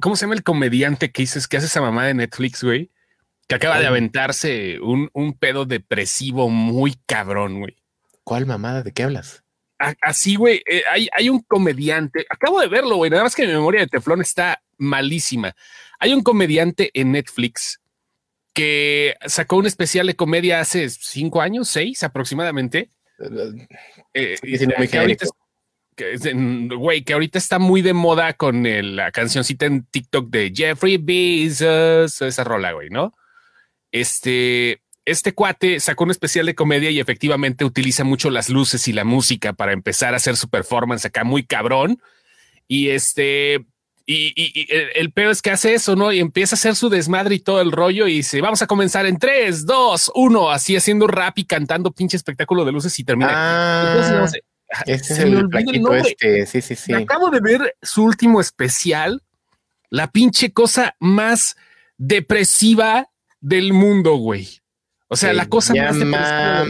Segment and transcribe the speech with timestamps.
[0.00, 2.90] ¿Cómo se llama el comediante que dices que hace esa mamá de Netflix, güey?
[3.48, 7.76] Que acaba de aventarse un, un pedo depresivo muy cabrón, güey.
[8.22, 8.82] ¿Cuál mamada?
[8.82, 9.42] ¿De qué hablas?
[10.02, 13.52] Así, güey, eh, hay, hay un comediante, acabo de verlo, güey, nada más que mi
[13.52, 15.56] memoria de teflón está malísima.
[15.98, 17.80] Hay un comediante en Netflix
[18.52, 22.90] que sacó un especial de comedia hace cinco años, seis aproximadamente.
[24.12, 24.36] Eh,
[26.76, 28.64] güey, que ahorita está muy de moda con
[28.96, 33.14] la cancioncita en TikTok de Jeffrey Bezos, esa rola, güey, ¿no?
[33.92, 38.92] Este, este cuate sacó un especial de comedia y efectivamente utiliza mucho las luces y
[38.92, 42.00] la música para empezar a hacer su performance acá muy cabrón.
[42.68, 43.64] Y este,
[44.06, 46.12] y, el, peor es que hace eso, ¿no?
[46.12, 49.06] Y empieza a hacer su desmadre y todo el rollo y dice, vamos a comenzar
[49.06, 53.30] en 3, 2, 1, así haciendo rap y cantando pinche espectáculo de luces y termina.
[53.32, 54.26] Ah,
[54.86, 55.48] este es el,
[56.04, 56.92] este, sí, sí, sí.
[56.92, 59.22] acabo de ver su último especial,
[59.88, 61.56] la pinche cosa más
[61.96, 63.08] depresiva
[63.40, 64.60] del mundo, güey.
[65.08, 66.68] O sea, la cosa más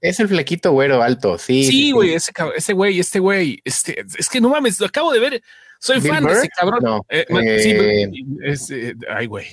[0.00, 1.64] Es el flequito güero alto, sí.
[1.64, 5.20] Sí, güey, ese, ese güey, este güey, este, es que no mames, lo acabo de
[5.20, 5.42] ver.
[5.78, 6.80] Soy fan de ese cabrón.
[6.82, 7.26] No, eh,
[7.60, 9.46] sí, eh, eh, ay, güey.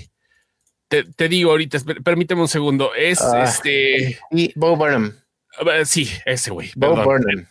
[0.88, 2.94] Te, te, digo ahorita, permíteme un segundo.
[2.96, 4.20] Es ah, este.
[4.32, 5.14] Y Bo Burnham.
[5.86, 6.72] Sí, ese güey.
[6.76, 7.48] Bo Burnham.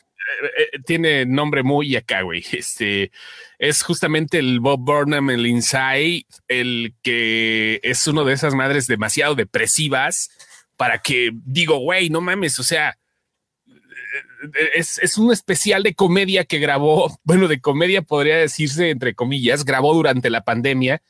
[0.87, 2.45] Tiene nombre muy acá, güey.
[2.53, 3.11] Este
[3.59, 9.35] es justamente el Bob Burnham, el Inside, el que es uno de esas madres demasiado
[9.35, 10.31] depresivas
[10.77, 12.99] para que digo, güey, no mames, o sea,
[14.75, 19.65] es, es, un especial de comedia que grabó, bueno, de comedia podría decirse entre comillas,
[19.65, 21.01] grabó durante la pandemia,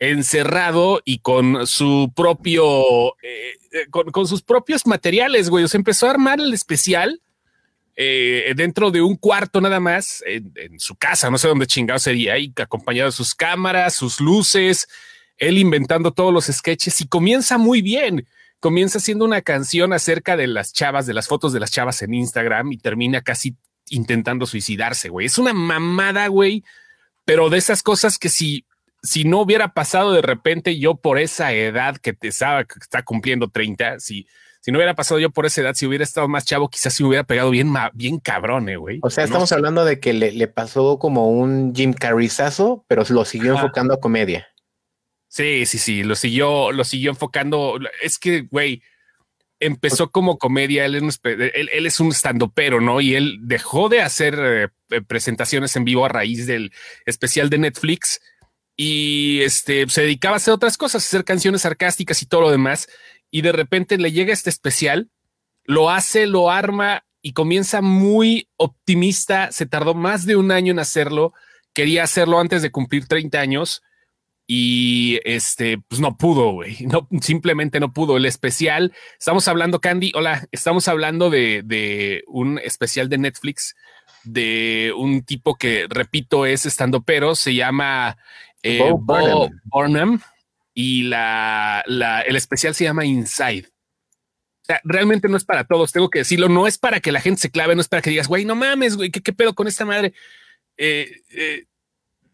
[0.00, 3.54] encerrado y con su propio, eh,
[3.90, 5.64] con, con, sus propios materiales, güey.
[5.64, 7.20] O sea, empezó a armar el especial
[8.02, 12.38] eh, dentro de un cuarto nada más, en, su casa, no sé dónde chingado sería,
[12.38, 14.88] y acompañado de sus cámaras, sus luces,
[15.36, 18.26] él inventando todos los sketches y comienza muy bien.
[18.58, 22.14] Comienza haciendo una canción acerca de las chavas, de las fotos de las chavas en
[22.14, 23.56] Instagram y termina casi
[23.90, 25.26] intentando suicidarse, güey.
[25.26, 26.64] Es una mamada, güey,
[27.26, 28.64] pero de esas cosas que si,
[29.02, 33.02] si no hubiera pasado de repente yo por esa edad que te estaba, que está
[33.02, 34.26] cumpliendo 30, si,
[34.60, 37.04] si no hubiera pasado yo por esa edad, si hubiera estado más chavo, quizás se
[37.04, 39.00] hubiera pegado bien, bien cabrón, eh, güey.
[39.02, 43.54] O sea, estamos hablando de que le, pasó como un Jim Carreyzazo, pero lo siguió
[43.54, 44.48] enfocando a comedia.
[45.28, 47.78] Sí, sí, sí, lo siguió, lo siguió enfocando.
[48.02, 48.82] Es que, güey,
[49.60, 52.12] empezó como comedia, él, él, es un
[52.52, 53.00] pero ¿no?
[53.00, 56.72] Y él dejó de hacer eh, eh, presentaciones en vivo a raíz del
[57.06, 58.20] especial de Netflix
[58.82, 62.50] y este se dedicaba a hacer otras cosas, a hacer canciones sarcásticas y todo lo
[62.50, 62.88] demás
[63.30, 65.10] y de repente le llega este especial,
[65.64, 69.52] lo hace, lo arma y comienza muy optimista.
[69.52, 71.34] Se tardó más de un año en hacerlo.
[71.74, 73.82] Quería hacerlo antes de cumplir 30 años
[74.46, 76.78] y este, pues no pudo, güey.
[76.86, 78.16] No, simplemente no pudo.
[78.16, 80.12] El especial, estamos hablando, Candy.
[80.14, 83.74] Hola, estamos hablando de, de un especial de Netflix
[84.24, 88.18] de un tipo que, repito, es estando pero, se llama
[88.62, 90.20] eh, Bo Burnham
[90.74, 93.66] y la, el especial se llama Inside.
[93.66, 97.20] O sea, realmente no es para todos, tengo que decirlo, no es para que la
[97.20, 99.66] gente se clave, no es para que digas, güey, no mames, güey, ¿qué, pedo con
[99.66, 100.12] esta madre?
[100.76, 101.64] Eh, eh,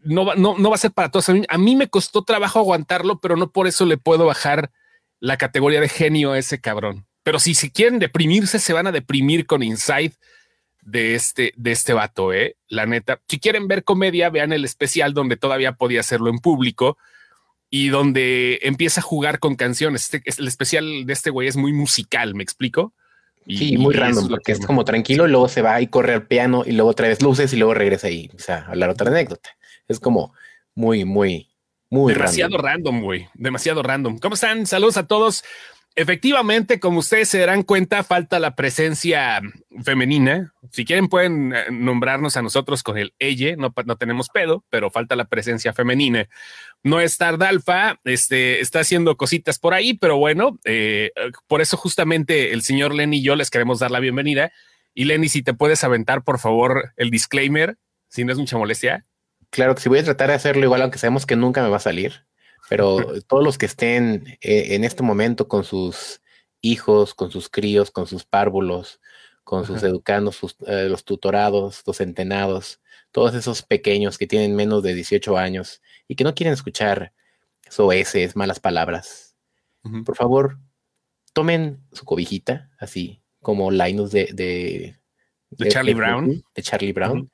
[0.00, 1.28] no, no, no va a ser para todos.
[1.28, 4.70] A mí, me costó trabajo aguantarlo, pero no por eso le puedo bajar
[5.18, 7.06] la categoría de genio a ese cabrón.
[7.22, 10.12] Pero si, si quieren deprimirse, se van a deprimir con Inside
[10.86, 12.56] de este, de este vato, eh.
[12.68, 13.20] La neta.
[13.28, 16.96] Si quieren ver comedia, vean el especial donde todavía podía hacerlo en público
[17.68, 20.04] y donde empieza a jugar con canciones.
[20.04, 22.94] Este, el especial de este güey es muy musical, ¿me explico?
[23.44, 26.26] Y, sí, muy random, porque es como tranquilo, y luego se va y corre al
[26.26, 29.50] piano y luego trae luces y luego regresa y o sea, hablar otra anécdota.
[29.86, 30.34] Es como
[30.74, 31.48] muy, muy,
[31.90, 33.28] muy Demasiado random, güey.
[33.34, 34.18] Demasiado random.
[34.18, 34.66] ¿Cómo están?
[34.66, 35.44] Saludos a todos.
[35.98, 39.40] Efectivamente, como ustedes se darán cuenta, falta la presencia
[39.82, 40.52] femenina.
[40.70, 45.16] Si quieren, pueden eh, nombrarnos a nosotros con el ella, no, tenemos pedo, pero falta
[45.16, 46.28] la presencia femenina.
[46.82, 51.12] No es Tardalfa, este, está haciendo cositas por ahí, pero bueno, eh,
[51.46, 54.52] por eso justamente el señor Lenny y yo les queremos dar la bienvenida.
[54.92, 57.78] Y Lenny, si te puedes aventar, por favor, el disclaimer,
[58.08, 59.06] si no es mucha molestia.
[59.48, 61.78] Claro que si voy a tratar de hacerlo igual, aunque sabemos que nunca me va
[61.78, 62.26] a salir
[62.68, 66.20] pero todos los que estén eh, en este momento con sus
[66.60, 69.00] hijos, con sus críos, con sus párvulos,
[69.44, 72.80] con sus educandos, eh, los tutorados, los centenados,
[73.12, 77.12] todos esos pequeños que tienen menos de 18 años y que no quieren escuchar
[77.68, 79.36] soeces, malas palabras,
[80.04, 80.58] por favor,
[81.32, 86.44] tomen su cobijita, así como Linus de, de, Charlie Brown.
[86.54, 87.30] De Charlie Brown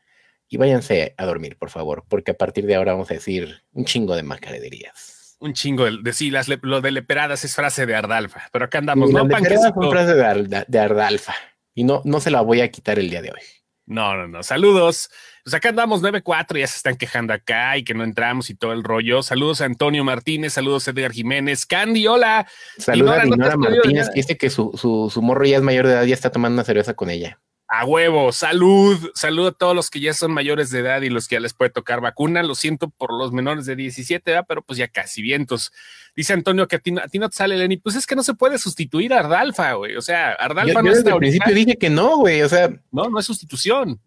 [0.53, 3.87] y váyanse a dormir, por favor, porque a partir de ahora vamos a decir un
[3.87, 5.12] chingo de macaderías.
[5.43, 9.11] Un chingo de, sí, las, lo de leperadas es frase de Ardalfa, pero acá andamos,
[9.11, 9.27] ¿no?
[9.29, 11.35] es frase de, de Ardalfa
[11.75, 13.41] y no, no se la voy a quitar el día de hoy.
[13.85, 14.43] No, no, no.
[14.45, 15.11] Saludos.
[15.43, 18.73] Pues acá andamos 9-4, ya se están quejando acá y que no entramos y todo
[18.73, 19.23] el rollo.
[19.23, 21.67] Saludos a Antonio Martínez, saludos a Edgar Jiménez.
[21.67, 22.47] Candy, hola.
[22.79, 25.95] Saludos a Dinora Martínez, que dice que su, su, su morro ya es mayor de
[25.95, 27.41] edad, ya está tomando una cerveza con ella.
[27.75, 31.27] A huevo, salud, salud a todos los que ya son mayores de edad y los
[31.27, 32.43] que ya les puede tocar vacuna.
[32.43, 35.73] Lo siento por los menores de 17, pero pues ya casi vientos.
[36.15, 37.79] Dice Antonio que a ti, no te sale Lenny.
[37.79, 39.97] Pues es que no se puede sustituir a Ardalfa, güey.
[39.97, 40.99] O sea, Ardalfa no es.
[40.99, 42.43] Desde el principio dije que no, güey.
[42.43, 43.99] O sea, no, no es sustitución.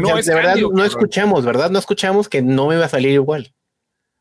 [0.00, 1.68] no es de verdad, no escuchamos, ¿verdad?
[1.68, 3.52] No escuchamos que no me va a salir igual.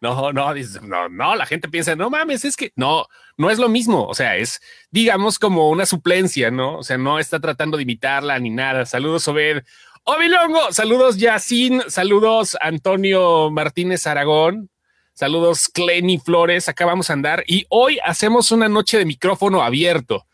[0.02, 0.54] No, no,
[0.84, 3.08] no, no, la gente piensa, no mames, es que no,
[3.38, 4.06] no es lo mismo.
[4.08, 4.62] O sea, es,
[4.92, 6.78] digamos, como una suplencia, ¿no?
[6.78, 8.86] O sea, no está tratando de imitarla ni nada.
[8.86, 9.64] Saludos, Obed.
[10.06, 14.70] Obilongo, saludos, Yacine, saludos, Antonio Martínez Aragón,
[15.14, 16.70] saludos, Clenny Flores.
[16.70, 20.26] Acá vamos a andar y hoy hacemos una noche de micrófono abierto.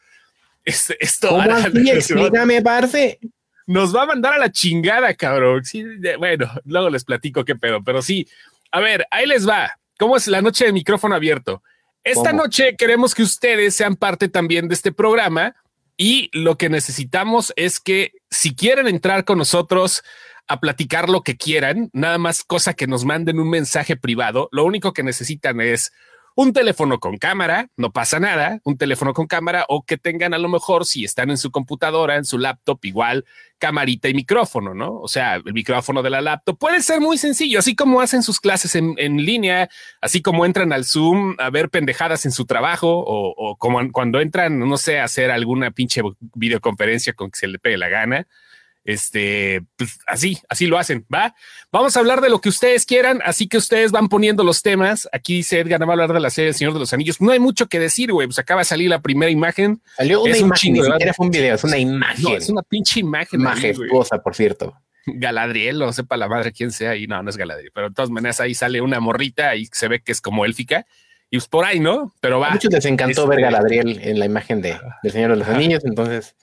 [0.63, 1.89] Este, esto, ¿Cómo así?
[1.89, 3.19] Explícame, parce.
[3.67, 5.65] Nos va a mandar a la chingada, cabrón.
[5.65, 5.83] Sí,
[6.19, 8.27] bueno, luego les platico qué pedo, pero sí,
[8.75, 9.79] a ver, ahí les va.
[9.97, 11.63] ¿Cómo es la noche de micrófono abierto?
[12.03, 15.55] Esta noche queremos que ustedes sean parte también de este programa
[15.95, 20.03] y lo que necesitamos es que si quieren entrar con nosotros
[20.49, 24.65] a platicar lo que quieran, nada más cosa que nos manden un mensaje privado, lo
[24.65, 25.93] único que necesitan es
[26.35, 30.37] un teléfono con cámara, no pasa nada, un teléfono con cámara o que tengan a
[30.37, 33.25] lo mejor si están en su computadora, en su laptop, igual
[33.57, 34.99] camarita y micrófono, ¿no?
[34.99, 38.41] O sea, el micrófono de la laptop puede ser muy sencillo, así como hacen sus
[38.41, 38.95] clases en,
[39.25, 39.69] línea,
[40.01, 44.19] así como entran al Zoom a ver pendejadas en su trabajo o, o como cuando
[44.19, 46.01] entran, no sé, a hacer alguna pinche
[46.33, 48.27] videoconferencia con que se le pegue la gana.
[48.85, 51.33] Este, pues así, así lo hacen, ¿va?
[51.71, 55.09] Vamos a hablar de lo que ustedes quieran, así que ustedes van poniendo los temas.
[55.11, 57.19] Aquí dice Edgar, va a hablar de la serie El Señor de los Anillos.
[57.19, 59.81] No hay mucho que decir, güey, pues acaba de salir la primera imagen.
[59.97, 62.35] Salió una imagen, ni siquiera fue un video, es una imagen.
[62.35, 63.41] es una pinche imagen.
[63.41, 64.75] Majestuosa, por cierto.
[65.07, 68.11] Galadriel, o sepa la madre quién sea, y no, no es Galadriel, pero de todas
[68.11, 70.85] maneras ahí sale una morrita y se ve que es como élfica.
[71.31, 72.13] Y pues por ahí, ¿no?
[72.21, 72.49] Pero va.
[72.49, 75.47] A muchos les encantó ver este, Galadriel en la imagen de, del Señor de los
[75.47, 76.35] Anillos, entonces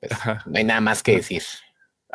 [0.00, 0.12] pues,
[0.46, 1.42] no hay nada más que decir.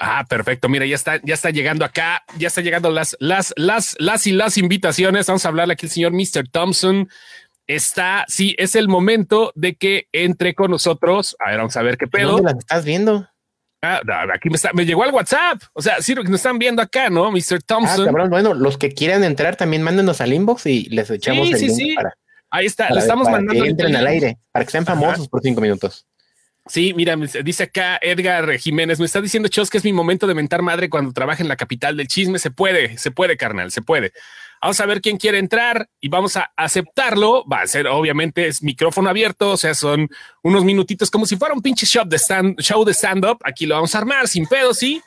[0.02, 0.70] Ah, perfecto.
[0.70, 4.32] Mira, ya está, ya está llegando acá, ya está llegando las, las, las, las y
[4.32, 5.28] las invitaciones.
[5.28, 6.48] Vamos a hablarle aquí el señor Mr.
[6.50, 7.10] Thompson.
[7.68, 11.36] Está, sí, es el momento de que entre con nosotros.
[11.40, 12.32] A ver, vamos a ver qué pedo.
[12.32, 13.28] ¿Dónde las estás viendo?
[13.82, 14.02] Ah,
[14.34, 15.62] aquí me, está, me llegó al WhatsApp.
[15.74, 17.30] O sea, sí, lo que nos están viendo acá, ¿no?
[17.30, 17.62] Mr.
[17.66, 18.02] Thompson.
[18.02, 21.54] Ah, cabrón, bueno, los que quieran entrar también mándenos al inbox y les echamos sí,
[21.54, 21.96] el sí, link sí.
[21.96, 22.14] para.
[22.52, 23.64] Ahí está, lo estamos mandando.
[23.64, 26.08] Que entren al aire, para que sean famosos por cinco minutos.
[26.66, 30.36] Sí, mira, dice acá Edgar Jiménez, me está diciendo Chos que es mi momento de
[30.36, 32.38] mentar madre cuando trabaja en la capital del chisme.
[32.38, 34.12] Se puede, se puede, carnal, se puede.
[34.62, 37.46] Vamos a ver quién quiere entrar y vamos a aceptarlo.
[37.46, 40.10] Va a ser, obviamente, es micrófono abierto, o sea, son
[40.44, 43.40] unos minutitos como si fuera un pinche show de stand, show de stand-up.
[43.44, 45.02] Aquí lo vamos a armar sin pedo, sí.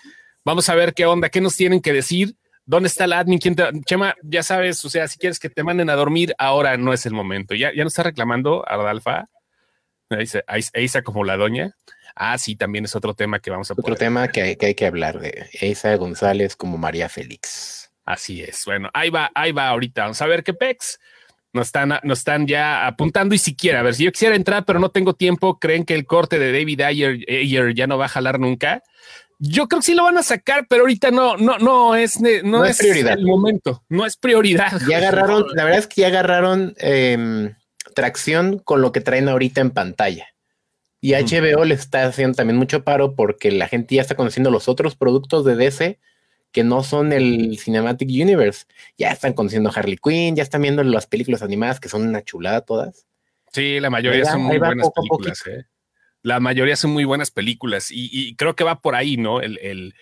[0.44, 2.34] Vamos a ver qué onda, qué nos tienen que decir.
[2.64, 3.38] ¿Dónde está la admin?
[3.38, 6.76] ¿Quién te, Chema, ya sabes, o sea, si quieres que te manden a dormir, ahora
[6.76, 7.54] no es el momento.
[7.54, 9.28] Ya, ya no está reclamando Ardalfa.
[10.74, 11.76] Eisa como la doña.
[12.14, 14.74] Ah, sí, también es otro tema que vamos a Otro tema que hay, que hay,
[14.74, 17.90] que hablar de Eisa González como María Félix.
[18.04, 18.64] Así es.
[18.66, 20.02] Bueno, ahí va, ahí va ahorita.
[20.02, 20.98] Vamos a ver qué pex.
[21.52, 24.78] Nos están, nos están ya apuntando y siquiera, a ver, si yo quisiera entrar, pero
[24.78, 28.40] no tengo tiempo, ¿creen que el corte de David Ayer, ya no va a jalar
[28.40, 28.82] nunca?
[29.38, 32.64] Yo creo que sí lo van a sacar, pero ahorita no, no, no es, no,
[32.64, 33.18] es, prioridad.
[33.18, 34.80] el momento, no es prioridad.
[34.88, 37.54] Ya agarraron, la verdad es que ya agarraron eh,
[37.92, 40.26] tracción con lo que traen ahorita en pantalla.
[41.00, 44.68] Y HBO le está haciendo también mucho paro porque la gente ya está conociendo los
[44.68, 45.98] otros productos de DC
[46.52, 48.66] que no son el Cinematic Universe.
[48.96, 52.60] Ya están conociendo Harley Quinn, ya están viendo las películas animadas que son una chulada
[52.60, 53.06] todas.
[53.52, 55.42] Sí, la mayoría son muy buenas películas.
[55.46, 55.64] ¿eh?
[56.22, 59.40] La mayoría son muy buenas películas y, creo que va por ahí, ¿no?
[59.40, 59.94] El,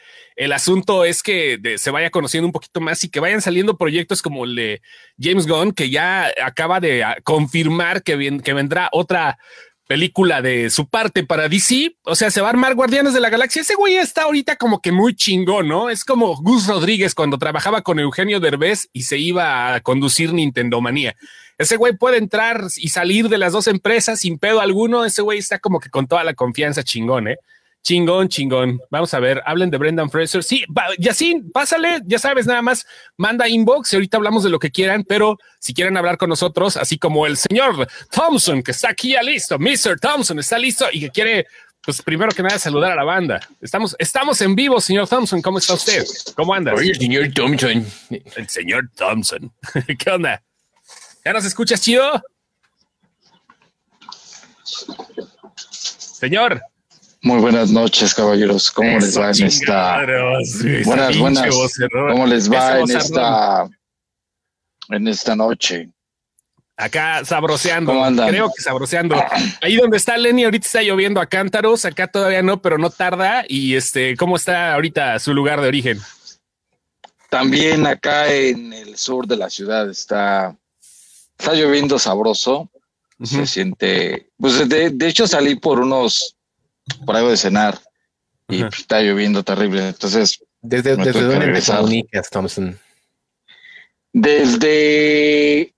[0.53, 4.45] asunto es que se vaya conociendo un poquito más y que vayan saliendo proyectos como
[4.45, 4.83] el de
[5.19, 9.39] James Gunn, que ya acaba de ah, confirmar que, que vendrá otra
[9.91, 11.97] película de su parte para DC.
[12.05, 13.63] O sea, se va a armar Guardianes de la Galaxia.
[13.63, 15.91] Ese güey está ahorita como que muy chingón, ¿no?
[15.91, 20.81] Es como Gus Rodríguez cuando trabajaba con Eugenio Derbez y se iba a conducir Nintendo
[20.81, 21.17] Manía.
[21.61, 25.05] Ese güey puede entrar y salir de las dos empresas sin pedo alguno.
[25.05, 27.37] Ese güey está como que con toda la confianza chingón, ¿eh?
[27.83, 28.81] Chingón, chingón.
[28.89, 30.43] Vamos a ver, hablen de Brendan Fraser.
[30.43, 30.65] Sí,
[30.99, 32.87] Yacine, pásale, ya sabes, nada más
[33.19, 36.79] manda inbox y ahorita hablamos de lo que quieran, pero si quieren hablar con nosotros,
[36.79, 40.01] así como el señor Thompson, que está aquí ya listo, Mr.
[40.01, 41.47] Thompson está listo y que quiere
[41.85, 43.39] Pues primero que nada, saludar a la banda.
[43.61, 45.43] Estamos, estamos en vivo, señor Thompson.
[45.43, 46.05] ¿Cómo está usted?
[46.35, 46.73] ¿Cómo anda?
[46.73, 47.87] Oye, señor Thompson.
[48.09, 49.53] El señor Thompson.
[49.99, 50.43] ¿Qué onda?
[51.25, 52.23] ¿Ya nos escuchas chido?
[55.61, 56.63] Señor.
[57.23, 58.71] Muy buenas noches, caballeros.
[58.71, 59.97] ¿Cómo les va en esta?
[60.85, 61.55] Buenas, buenas.
[61.93, 63.69] ¿Cómo les va en esta
[64.89, 65.91] en esta noche?
[66.77, 67.93] Acá sabroseando.
[68.27, 69.23] Creo que sabroseando.
[69.61, 71.85] Ahí donde está Lenny, ahorita está lloviendo a cántaros.
[71.85, 73.45] Acá todavía no, pero no tarda.
[73.47, 76.01] Y este, ¿cómo está ahorita su lugar de origen?
[77.29, 80.57] También acá en el sur de la ciudad está,
[81.41, 82.71] está lloviendo sabroso.
[83.23, 86.37] Se siente, pues de, hecho salí por unos,
[87.05, 87.79] por algo de cenar
[88.49, 89.89] y está lloviendo terrible.
[89.89, 92.79] Entonces, ¿desde, desde dónde me comunicas, Thompson?
[94.15, 95.75] Desde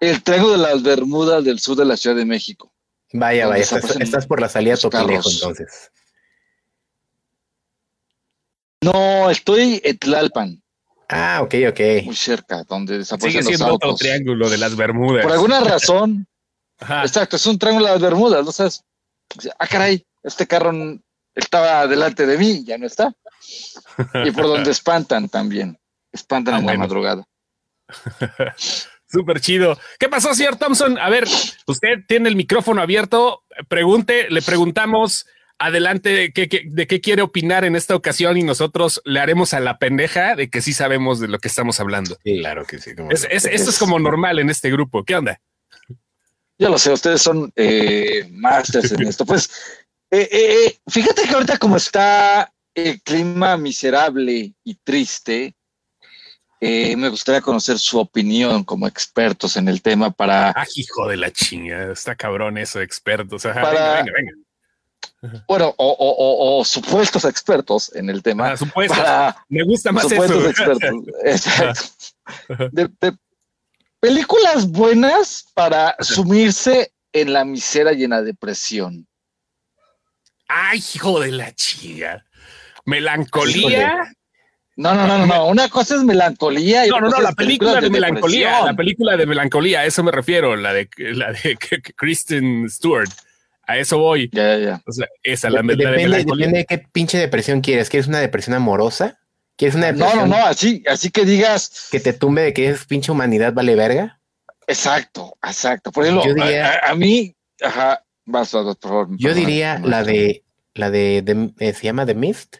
[0.00, 2.72] el Triángulo de las Bermudas del sur de la Ciudad de México.
[3.12, 5.92] Vaya, vaya, estás, por la salida Topilejo entonces.
[8.82, 10.62] No, estoy en Tlalpan.
[11.12, 11.80] Ah, ok, ok.
[12.04, 15.24] Muy cerca, donde desaparecen Sigue siendo otro triángulo de las Bermudas.
[15.24, 16.26] Por alguna razón.
[16.80, 18.84] Exacto, es un triángulo de las Bermudas, ¿no sabes?
[19.58, 20.72] Ah, caray, este carro
[21.34, 23.12] estaba delante de mí, ya no está.
[24.24, 25.76] Y por donde espantan también.
[26.12, 27.24] Espantan ah, en la madrugada.
[29.06, 29.76] Súper chido.
[29.98, 30.96] ¿Qué pasó, señor Thompson?
[30.96, 31.26] A ver,
[31.66, 33.42] usted tiene el micrófono abierto.
[33.68, 35.26] Pregunte, le preguntamos
[35.60, 39.60] adelante de qué, de qué quiere opinar en esta ocasión y nosotros le haremos a
[39.60, 42.16] la pendeja de que sí sabemos de lo que estamos hablando.
[42.24, 42.92] Claro que sí.
[43.10, 45.04] Es, esto es como normal en este grupo.
[45.04, 45.40] ¿Qué onda?
[46.58, 49.26] Ya lo sé, ustedes son eh, masters en esto.
[49.26, 49.50] Pues
[50.10, 55.54] eh, eh, fíjate que ahorita como está el clima miserable y triste,
[56.58, 60.50] eh, me gustaría conocer su opinión como expertos en el tema para.
[60.50, 63.44] Ah, hijo de la chinga, está cabrón eso, expertos.
[63.44, 64.32] venga, venga, venga.
[65.46, 68.52] Bueno, o, supuestos expertos en el tema.
[68.52, 68.98] Ah, supuestos.
[69.48, 70.92] me gusta más supuestos expertos.
[71.24, 71.82] Exacto.
[72.72, 72.88] De,
[74.00, 79.06] películas buenas para sumirse en la misera y en la depresión.
[80.48, 82.24] Ay, hijo de la chinga.
[82.86, 84.14] Melancolía.
[84.76, 86.86] No, no, no, no, Una cosa es melancolía.
[86.86, 90.10] Y no, no, no, la película de, melancolía, la película de melancolía, a eso me
[90.10, 91.58] refiero, la de la de
[91.96, 93.10] Kristen Stewart.
[93.70, 94.28] A eso voy.
[94.32, 94.82] Ya, ya, ya.
[94.84, 97.88] O sea, esa, la, depende, de Depende de qué pinche depresión quieres.
[97.88, 99.20] ¿Quieres una depresión amorosa?
[99.56, 100.28] ¿Quieres una depresión?
[100.28, 101.86] No, no, no, así, así que digas.
[101.92, 104.18] Que te tumbe de que es pinche humanidad vale verga.
[104.66, 105.92] Exacto, exacto.
[105.92, 106.24] Por ejemplo,
[106.82, 109.08] a, mí, ajá, vas a por favor.
[109.16, 110.42] Yo diría la de,
[110.74, 112.56] la de, eh, se llama The Mist,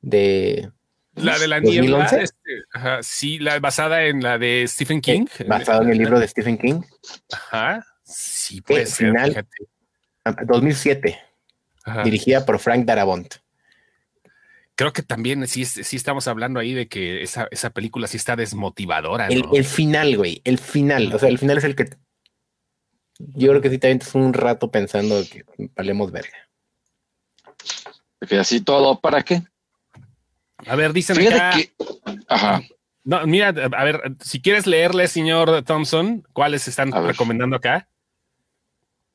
[0.00, 0.70] de
[1.14, 5.26] la de la niebla, este, sí, la basada en la de Stephen King.
[5.46, 6.80] basada en el libro de Stephen King.
[7.32, 9.46] Ajá, sí, pues final,
[10.46, 11.18] 2007,
[12.04, 13.34] dirigida por Frank Darabont.
[14.74, 18.36] Creo que también sí, sí estamos hablando ahí de que esa, esa película sí está
[18.36, 19.28] desmotivadora.
[19.28, 21.88] El, final, güey, el final, o sea, el final es el que
[23.18, 26.36] yo creo que sí te un rato pensando que valemos verga.
[28.28, 29.42] Que así todo, ¿para qué?
[30.66, 31.52] A ver, dicen acá.
[32.28, 32.62] Ajá.
[33.04, 37.88] No, mira, a ver, si quieres leerle, señor Thompson, ¿cuáles están recomendando acá?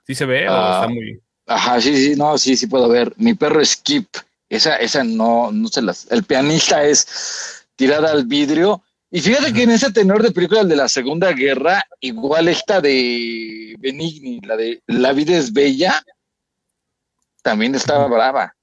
[0.06, 1.22] ¿Sí se ve o ah, está muy...?
[1.48, 3.14] Ajá, sí, sí, no, sí, sí puedo ver.
[3.18, 4.08] Mi perro Skip,
[4.50, 6.10] esa, esa no, no se las...
[6.12, 8.84] El pianista es tirada al vidrio.
[9.10, 13.76] Y fíjate que en ese tenor de películas de la Segunda Guerra, igual esta de
[13.80, 16.02] Benigni, la de La vida es bella,
[17.42, 18.56] también estaba brava.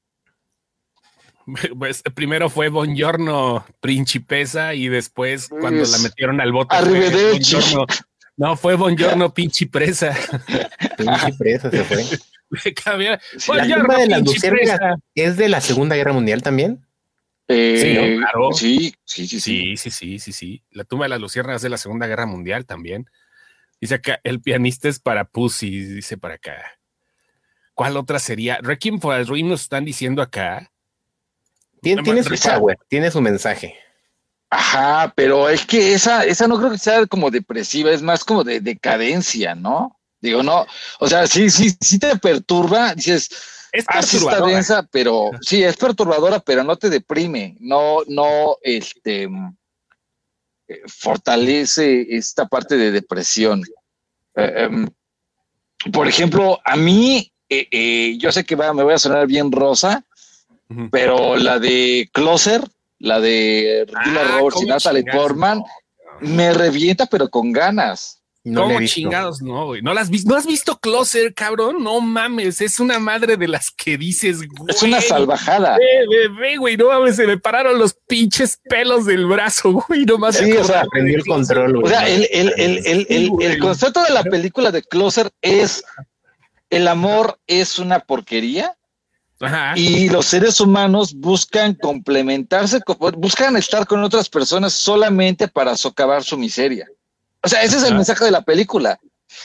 [1.78, 6.76] Pues primero fue Bongiorno Principesa y después cuando la metieron al bote.
[6.76, 7.40] Fue
[8.38, 10.16] no, fue Bongiorno Pinchi Presa.
[10.96, 12.04] Pinchi Presa se fue.
[13.56, 16.86] la tumba de las luciérnagas es de la Segunda Guerra Mundial también.
[17.48, 18.52] Eh, sí, claro.
[18.52, 20.62] Sí, sí, sí, sí, sí, sí, sí, sí.
[20.70, 23.10] La tumba de las luciérnagas de la Segunda Guerra Mundial también.
[23.80, 26.78] Dice acá, el pianista es para Pussy, dice para acá.
[27.74, 28.58] ¿Cuál otra sería?
[28.62, 30.70] Requiem for a Dream nos están diciendo acá.
[31.82, 33.76] Tiene, su power, tiene su mensaje.
[34.50, 38.44] Ajá, pero es que esa, esa no creo que sea como depresiva, es más como
[38.44, 39.98] de decadencia, ¿no?
[40.20, 40.66] Digo, no,
[41.00, 43.28] o sea, sí, sí, sí te perturba, dices,
[43.72, 49.24] es así está densa, pero sí, es perturbadora, pero no te deprime, no, no, este,
[49.24, 53.62] eh, fortalece esta parte de depresión.
[54.34, 54.88] Eh, em,
[55.92, 60.04] por ejemplo, a mí, eh, yo sé que va, me voy a sonar bien rosa,
[60.90, 62.62] pero la de Closer,
[62.98, 65.62] la de Regina ah, Roberts y Natalie Portman,
[66.20, 68.18] me revienta, pero con ganas.
[68.44, 69.42] No ¿Cómo chingados?
[69.42, 69.82] No, güey.
[69.82, 71.82] ¿No, las ¿No has visto Closer, cabrón?
[71.82, 74.70] No mames, es una madre de las que dices, güey.
[74.70, 75.76] Es una salvajada.
[75.76, 80.06] Ve, ve, güey, no mames, se me pararon los pinches pelos del brazo, güey.
[80.06, 80.36] No más.
[80.36, 81.86] Sí, o sea, el control, güey.
[81.86, 85.84] O sea, el, el, el, el, el concepto de la película de Closer es
[86.70, 88.77] el amor es una porquería.
[89.40, 89.74] Ajá.
[89.76, 92.80] Y los seres humanos buscan complementarse,
[93.16, 96.88] buscan estar con otras personas solamente para socavar su miseria.
[97.42, 98.98] O sea, ese es el mensaje de la película.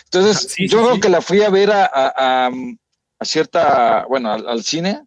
[0.06, 2.50] Entonces, ah, yo creo que la fui a ver a, a,
[3.20, 5.04] a cierta, bueno, al, cine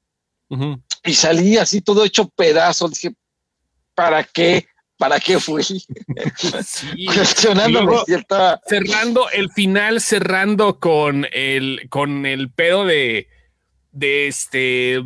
[1.05, 2.93] y salí así todo hecho pedazos.
[2.93, 3.15] Dije,
[3.95, 4.69] ¿para qué?
[4.99, 5.65] ¿Para qué fui?
[7.15, 7.97] Cuestionándome
[8.67, 13.29] Cerrando el final, cerrando con el, con el pedo de
[13.97, 15.03] de este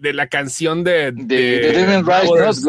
[0.00, 2.62] de la canción de, de, Damian Rice,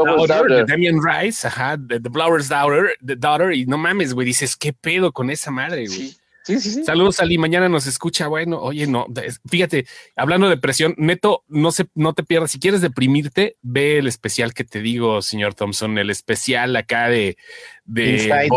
[0.48, 4.56] de Damian Rice, ajá, de The Blower's Daughter, the Daughter, y no mames, güey, dices,
[4.56, 6.16] ¿qué pedo con esa madre, güey?
[6.46, 6.84] Sí, sí, sí.
[6.84, 7.38] Saludos, Ali.
[7.38, 8.28] Mañana nos escucha.
[8.28, 9.06] Bueno, oye, no,
[9.48, 9.86] fíjate,
[10.16, 12.52] hablando de depresión, neto, no se, no te pierdas.
[12.52, 17.38] Si quieres deprimirte, ve el especial que te digo, señor Thompson, el especial acá de,
[17.84, 18.50] de Inside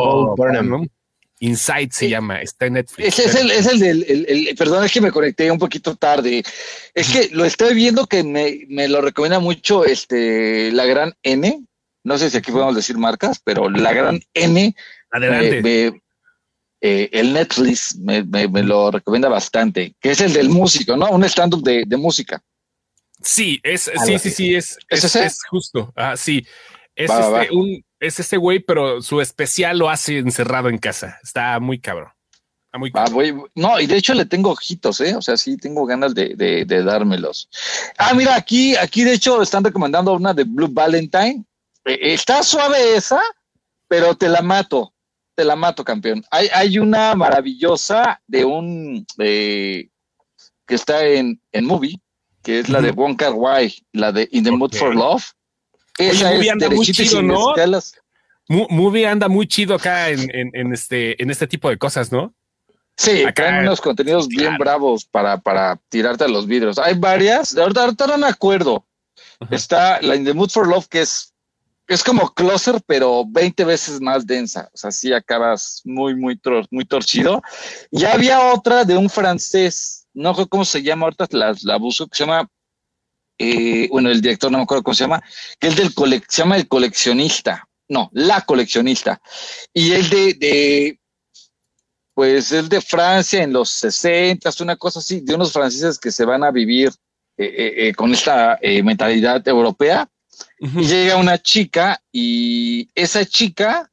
[1.91, 3.19] se llama, está en Netflix.
[3.19, 6.43] Es el, es el del, el, perdón, es que me conecté un poquito tarde.
[6.95, 11.65] Es que lo estoy viendo que me, me, lo recomienda mucho este, la gran N.
[12.05, 14.75] No sé si aquí podemos decir marcas, pero la gran N.
[15.11, 16.01] Adelante.
[16.85, 21.09] Eh, el Netflix me, me, lo recomienda bastante, que es el del músico, ¿no?
[21.11, 22.43] Un stand-up de, de, música.
[23.23, 25.93] Sí, es, sí, sí, sí, es, es, es, justo.
[25.95, 26.45] Ah, sí.
[26.97, 31.21] Es este, un es ese güey, pero su especial lo hace encerrado en casa.
[31.23, 32.11] Está muy cabrón.
[32.67, 35.15] Está muy ah, no, y de hecho le tengo ojitos, ¿eh?
[35.15, 37.49] O sea, sí tengo ganas de, de, dármelos.
[37.99, 41.45] Ah, mira, aquí, aquí de hecho están recomendando una de Blue Valentine.
[41.85, 43.21] Eh, está suave esa,
[43.87, 44.93] pero te la mato.
[45.37, 46.25] Te la mato, campeón.
[46.31, 49.89] Hay, hay una maravillosa de un que
[50.69, 52.01] está en, en movie,
[52.43, 55.33] que es la de Wong Kar Wai, la de In the Mood for Love
[56.09, 57.55] esa es anda muy chido, ¿no?
[58.49, 62.35] Movie anda muy chido acá en, este, en este tipo de cosas, ¿no?
[62.97, 66.79] Sí, acá hay unos contenidos bien bravos para, para tirarte a los vidrios.
[66.79, 68.87] Hay varias, ahorita, ahorita no me acuerdo.
[69.51, 71.33] Está la In the Mood for Love, que es,
[71.89, 74.69] es como Closer, pero 20 veces más densa.
[74.73, 76.39] O sea, sí acabas muy, muy,
[76.71, 77.43] muy torcido.
[77.91, 82.07] Y había otra de un francés, no sé cómo se llama, ahorita la, la busco,
[82.07, 82.49] que se llama
[83.39, 85.23] eh, bueno, el director no me acuerdo cómo se llama,
[85.59, 89.21] que es del cole, se llama el coleccionista, no, la coleccionista,
[89.73, 91.01] y el de, de
[92.15, 96.25] pues el de Francia en los 60, una cosa así, de unos franceses que se
[96.25, 96.91] van a vivir
[97.37, 100.09] eh, eh, con esta mentalidad europea,
[100.61, 103.91] y llega una chica y esa chica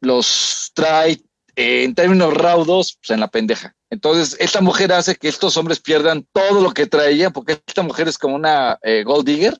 [0.00, 1.20] los trae
[1.54, 3.75] en términos raudos pues, en la pendeja.
[3.90, 8.08] Entonces, esta mujer hace que estos hombres pierdan todo lo que traían, porque esta mujer
[8.08, 9.56] es como una eh, gold digger,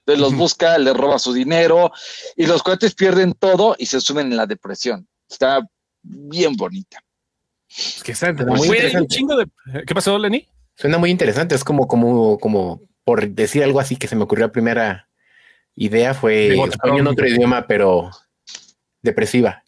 [0.00, 1.92] entonces los busca, le roba su dinero,
[2.36, 5.06] y los cuates pierden todo y se sumen en la depresión.
[5.28, 5.60] Está
[6.02, 7.02] bien bonita.
[8.02, 9.16] que está muy interesante.
[9.86, 10.48] ¿Qué pasó, Lenny?
[10.76, 14.46] Suena muy interesante, es como, como, como, por decir algo así que se me ocurrió
[14.46, 15.08] la primera
[15.74, 18.10] idea, fue en otro idioma, pero
[19.02, 19.64] depresiva.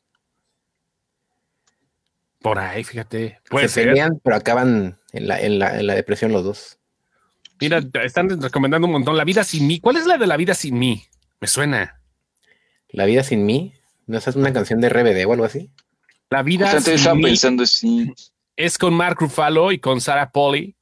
[2.40, 3.40] Por ahí, fíjate.
[3.50, 6.78] Puede Se pelean, pero acaban en la, en, la, en la depresión los dos.
[7.60, 9.16] Mira, están recomendando un montón.
[9.16, 9.80] La vida sin mí.
[9.80, 11.04] ¿Cuál es la de la vida sin mí?
[11.40, 12.00] Me suena.
[12.90, 13.74] La vida sin mí.
[14.06, 15.70] ¿No es una canción de RBD o algo así?
[16.30, 18.12] La vida sin mí pensando sí.
[18.56, 20.74] es con Mark Ruffalo y con Sarah Polly.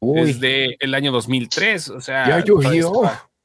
[0.00, 0.34] Uy.
[0.34, 1.90] de el año 2003.
[1.90, 2.92] O sea, ya llovió.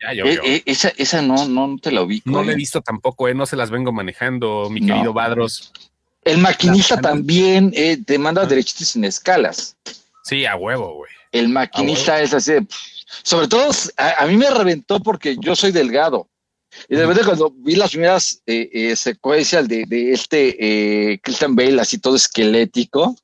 [0.01, 0.41] Ya llovió.
[0.43, 2.29] Eh, eh, esa, esa no, no te la ubico.
[2.29, 2.57] No la he eh.
[2.57, 5.71] visto tampoco, eh, no se las vengo manejando, mi querido Badros.
[6.29, 9.75] El maquinista también eh, te manda derechitos sin escalas.
[10.23, 11.11] Sí, a huevo, güey.
[11.31, 12.53] El maquinista es así.
[13.23, 16.29] Sobre todo, a, mí me reventó porque yo soy delgado.
[16.87, 21.97] Y de repente cuando vi las primeras eh, eh, secuencias de, este Christian Bale así
[21.97, 23.15] todo esquelético,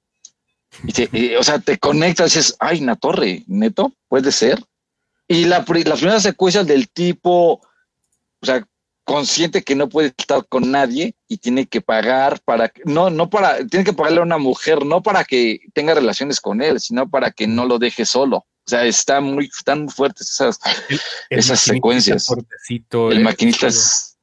[1.40, 4.64] o sea, te conectas y dices, ay, una torre, neto, puede ser.
[5.28, 7.62] Y la, las primeras secuencias del tipo,
[8.42, 8.66] o sea,
[9.06, 13.66] consciente que no puede estar con nadie y tiene que pagar para no no para
[13.68, 17.32] tiene que pagarle a una mujer no para que tenga relaciones con él sino para
[17.32, 18.38] que no lo deje solo.
[18.38, 20.60] O sea está muy están muy fuertes esas
[21.30, 22.28] esas secuencias.
[22.92, 24.18] el maquinista es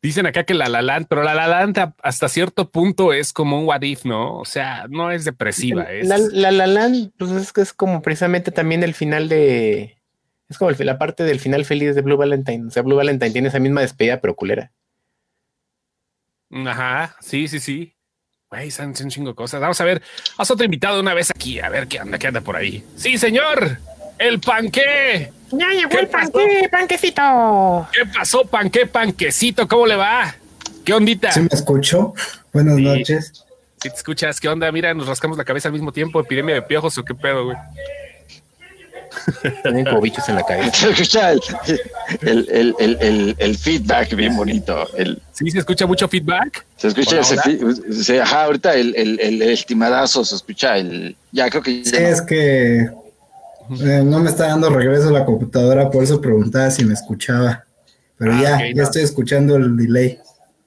[0.00, 3.58] dicen acá que la la Land, pero la la Land hasta cierto punto es como
[3.58, 7.32] un what if no o sea no es depresiva es la la, la Land pues
[7.32, 9.96] es que es como precisamente también el final de
[10.54, 12.68] es como la parte del final feliz de Blue Valentine.
[12.68, 14.72] O sea, Blue Valentine tiene esa misma despedida, pero culera.
[16.50, 17.96] Ajá, sí, sí, sí.
[18.50, 19.60] Güey, son un chingo cosas.
[19.60, 20.00] Vamos a ver,
[20.38, 22.84] haz otro invitado una vez aquí, a ver qué anda, qué anda por ahí.
[22.96, 23.78] Sí, señor,
[24.18, 25.32] el panqué.
[25.50, 27.88] Ya llegó el panqué, panquecito.
[27.92, 29.66] ¿Qué pasó, panqué, panquecito?
[29.66, 30.36] ¿Cómo le va?
[30.84, 31.32] ¿Qué ondita?
[31.32, 32.14] Sí, me escucho.
[32.52, 33.44] Buenas noches.
[33.82, 34.70] Si te escuchas, ¿qué onda?
[34.70, 37.56] Mira, nos rascamos la cabeza al mismo tiempo, epidemia de piojos o qué pedo, güey.
[39.62, 40.72] Tienen como bichos en la cabeza.
[40.72, 41.40] Se escucha el,
[42.22, 44.88] el, el, el, feedback bien bonito.
[44.96, 46.64] El, sí, se escucha mucho feedback.
[46.76, 51.16] Se escucha ese ajá, ahorita el, el, el, estimadazo se escucha el.
[51.32, 51.84] Ya creo que.
[51.84, 56.84] Sí, es que eh, no me está dando regreso la computadora, por eso preguntaba si
[56.84, 57.64] me escuchaba.
[58.18, 60.18] Pero ah, ya, ya estoy escuchando el delay.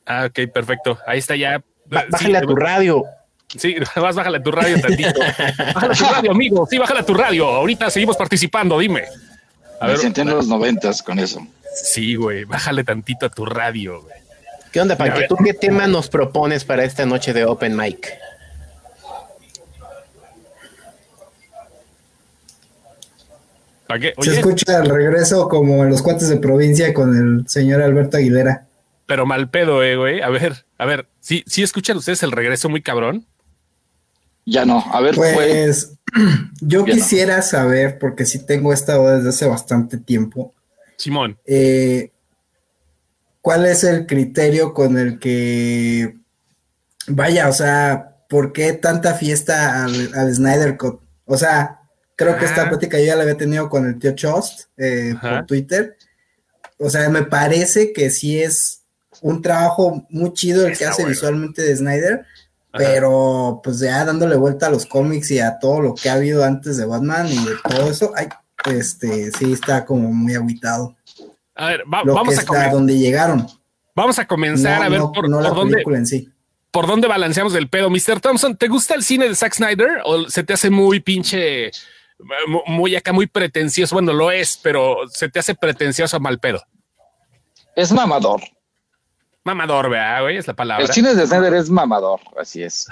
[0.05, 0.97] Ah, ok, perfecto.
[1.05, 1.61] Ahí está ya.
[1.85, 3.03] Bájale a tu radio.
[3.57, 5.19] Sí, vas, bájale a tu radio tantito.
[5.75, 6.67] bájale a tu radio, amigo.
[6.69, 7.47] Sí, bájale a tu radio.
[7.47, 9.05] Ahorita seguimos participando, dime.
[9.79, 11.45] A ver, en los noventas con eso.
[11.83, 14.15] Sí, güey, bájale tantito a tu radio, güey.
[14.71, 15.27] ¿Qué onda, Panque?
[15.27, 18.17] ¿Tú qué tema nos propones para esta noche de Open Mic?
[24.19, 28.65] Se escucha el regreso como en los cuates de provincia con el señor Alberto Aguilera.
[29.05, 30.21] Pero mal pedo, eh, güey.
[30.21, 33.25] A ver, a ver, ¿sí, ¿sí escuchan ustedes el regreso muy cabrón?
[34.49, 35.91] Ya no, a ver, pues
[36.61, 40.53] yo quisiera saber, porque sí tengo esta duda desde hace bastante tiempo.
[40.95, 41.37] Simón.
[41.45, 42.11] Eh,
[43.41, 46.15] ¿Cuál es el criterio con el que
[47.07, 51.01] vaya, o sea, ¿por qué tanta fiesta al, Snyder Cut?
[51.25, 51.81] O sea,
[52.15, 55.45] creo que esta plática yo ya la había tenido con el tío Chost eh, por
[55.45, 55.97] Twitter.
[56.79, 58.83] O sea, me parece que sí es
[59.21, 62.25] un trabajo muy chido el que hace visualmente de Snyder,
[62.77, 66.43] pero pues ya dándole vuelta a los cómics y a todo lo que ha habido
[66.43, 68.27] antes de Batman y de todo eso, ay,
[68.65, 70.95] este, sí está como muy aguitado.
[71.55, 73.47] A ver, vamos a donde llegaron.
[73.95, 76.29] Vamos a comenzar a ver por, dónde en sí.
[76.69, 77.89] por dónde balanceamos el pedo.
[77.89, 78.19] Mr.
[78.21, 81.71] Thompson, ¿te gusta el cine de Zack Snyder o se te hace muy pinche,
[82.67, 83.95] muy acá, muy pretencioso?
[83.95, 86.61] Bueno, lo es, pero se te hace pretencioso mal pedo.
[87.75, 88.41] Es mamador.
[89.47, 90.83] Mamador, vea, güey, es la palabra.
[90.83, 92.85] El cine de Snyder es mamador, así es.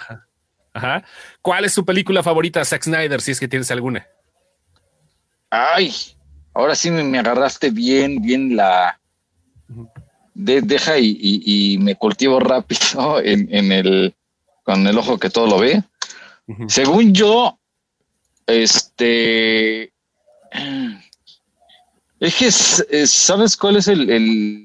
[0.73, 1.03] Ajá.
[1.41, 4.07] ¿Cuál es tu película favorita, Zack Snyder, si es que tienes alguna?
[5.49, 5.93] Ay,
[6.53, 8.97] ahora sí me, agarraste bien, bien la.
[10.33, 14.15] deja y, me cultivo rápido en, el.
[14.63, 15.83] con el ojo que todo lo ve.
[16.69, 17.59] Según yo,
[18.47, 19.91] este.
[22.21, 22.49] Es que,
[23.07, 24.64] ¿sabes cuál es el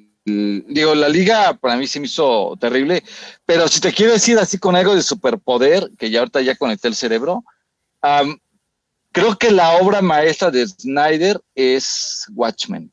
[0.68, 3.02] digo, la liga para mí se me hizo terrible,
[3.46, 6.88] pero si te quiero decir así con algo de superpoder, que ya ahorita ya conecté
[6.88, 7.44] el cerebro,
[9.12, 12.90] creo que la obra maestra de Snyder es Watchmen.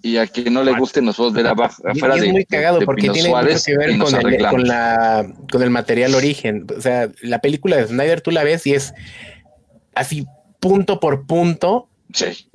[0.00, 1.46] Y a quien no le guste, nos podemos ver
[1.90, 2.26] afuera de.
[2.26, 6.14] Es muy cagado porque tiene mucho que ver con el, con, la, con el material
[6.14, 6.66] origen.
[6.76, 8.94] O sea, la película de Snyder tú la ves y es
[9.94, 10.24] así
[10.60, 12.50] punto por punto Sí.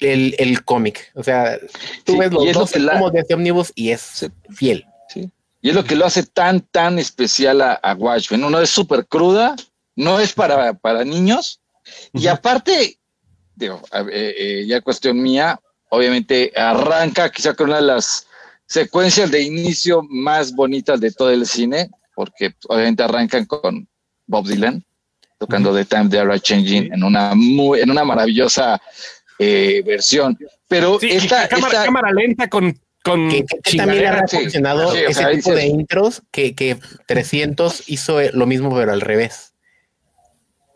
[0.00, 1.10] El, el cómic.
[1.14, 1.58] O sea,
[2.04, 4.84] tú ves los dos como de Omnibus y es fiel.
[5.08, 5.30] Sí.
[5.60, 8.44] Y es lo que lo hace tan, tan especial a, a Watchmen.
[8.44, 9.56] Uno es súper cruda,
[9.96, 11.60] no es para, para niños.
[12.12, 12.98] Y aparte,
[13.54, 15.58] digo, eh, eh, ya cuestión mía,
[15.90, 18.26] obviamente arranca quizá con una de las
[18.66, 23.88] secuencias de inicio más bonitas de todo el cine, porque obviamente arrancan con
[24.26, 24.84] Bob Dylan
[25.38, 28.80] tocando The Time They Are Changing en una muy, en una maravillosa
[29.38, 30.36] eh, versión.
[30.66, 33.44] Pero esta, cámara, lenta con con que,
[33.76, 39.00] también ha funcionado ese tipo de intros que, que 300 hizo lo mismo pero al
[39.00, 39.54] revés.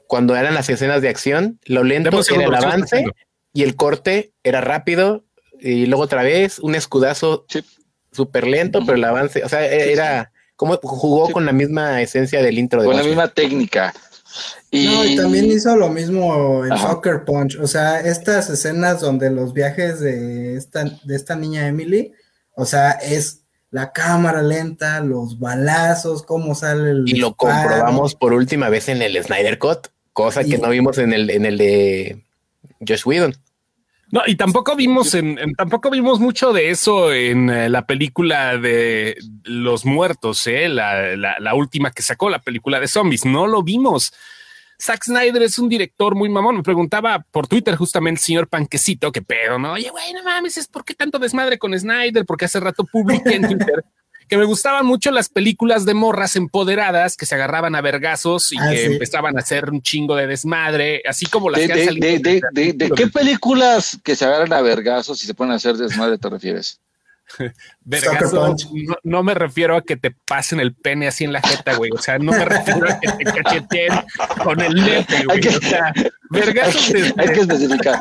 [0.06, 3.04] Cuando eran las escenas de acción, lo lento era el avance
[3.52, 5.24] y el corte era rápido
[5.60, 7.44] y luego otra vez un escudazo
[8.12, 12.58] súper lento, pero el avance, o sea, era como jugó con la misma esencia del
[12.58, 12.82] intro.
[12.82, 13.92] De con la misma técnica.
[14.70, 14.86] Y...
[14.86, 17.58] No, y también hizo lo mismo en Soccer Punch.
[17.60, 22.12] O sea, estas escenas donde los viajes de esta, de esta niña Emily,
[22.54, 27.04] o sea, es la cámara lenta, los balazos, cómo sale el.
[27.08, 31.12] Y lo comprobamos por última vez en el Snyder Cut, cosa que no vimos en
[31.12, 32.22] el, en el de
[32.86, 33.34] Josh Whedon.
[34.12, 39.16] No, y tampoco vimos en, tampoco vimos mucho de eso en eh, la película de
[39.44, 43.24] los muertos, eh, la, la, última que sacó, la película de zombies.
[43.24, 44.12] No lo vimos.
[44.78, 46.56] Zack Snyder es un director muy mamón.
[46.56, 49.72] Me preguntaba por Twitter justamente el señor Panquecito, que pedo, ¿no?
[49.72, 53.36] Oye, güey, no mames, es por qué tanto desmadre con Snyder, porque hace rato publiqué
[53.36, 53.82] en Twitter
[54.32, 58.56] que me gustaban mucho las películas de morras empoderadas que se agarraban a vergazos y
[58.58, 61.84] ah, que empezaban a hacer un chingo de desmadre, así como las de, que han
[61.84, 62.06] salido.
[62.50, 66.30] ¿De, qué películas que se agarran a vergazos y se ponen a hacer desmadre te
[66.30, 66.80] refieres?
[67.84, 68.54] Vergazo,
[69.02, 71.90] no, me refiero a que te pasen el pene así en la jeta, güey.
[71.92, 73.92] O sea, no me refiero a que te cacheteen
[74.42, 75.48] con el nepe, güey.
[75.48, 75.92] o sea,
[76.30, 76.78] vergazo.
[77.16, 77.98] Hay, que especificar.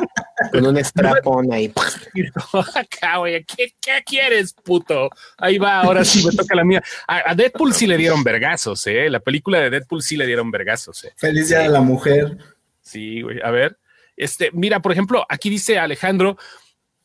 [0.52, 1.72] Con un strapón ahí.
[2.74, 3.44] Acá, güey.
[3.44, 3.72] ¿Qué,
[4.04, 5.10] quieres, puto?
[5.38, 6.82] Ahí va, ahora sí me toca la mía.
[7.06, 9.08] A, Deadpool sí le dieron vergazos, ¿eh?
[9.10, 11.12] La película de Deadpool sí le dieron vergazos, ¿eh?
[11.16, 12.36] Feliz día de la mujer.
[12.80, 13.40] Sí, güey.
[13.42, 13.78] A ver.
[14.16, 16.36] Este, mira, por ejemplo, aquí dice Alejandro,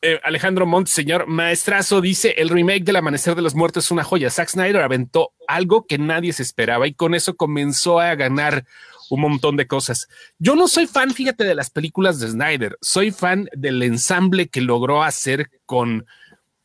[0.02, 4.04] eh, Alejandro Montt, señor maestrazo, dice el remake del Amanecer de los Muertos es una
[4.04, 4.30] joya.
[4.30, 8.66] Zack Snyder aventó algo que nadie se esperaba y con eso comenzó a ganar
[9.10, 10.08] un montón de cosas.
[10.38, 12.78] Yo no soy fan, fíjate, de las películas de Snyder.
[12.82, 16.06] Soy fan del ensamble que logró hacer con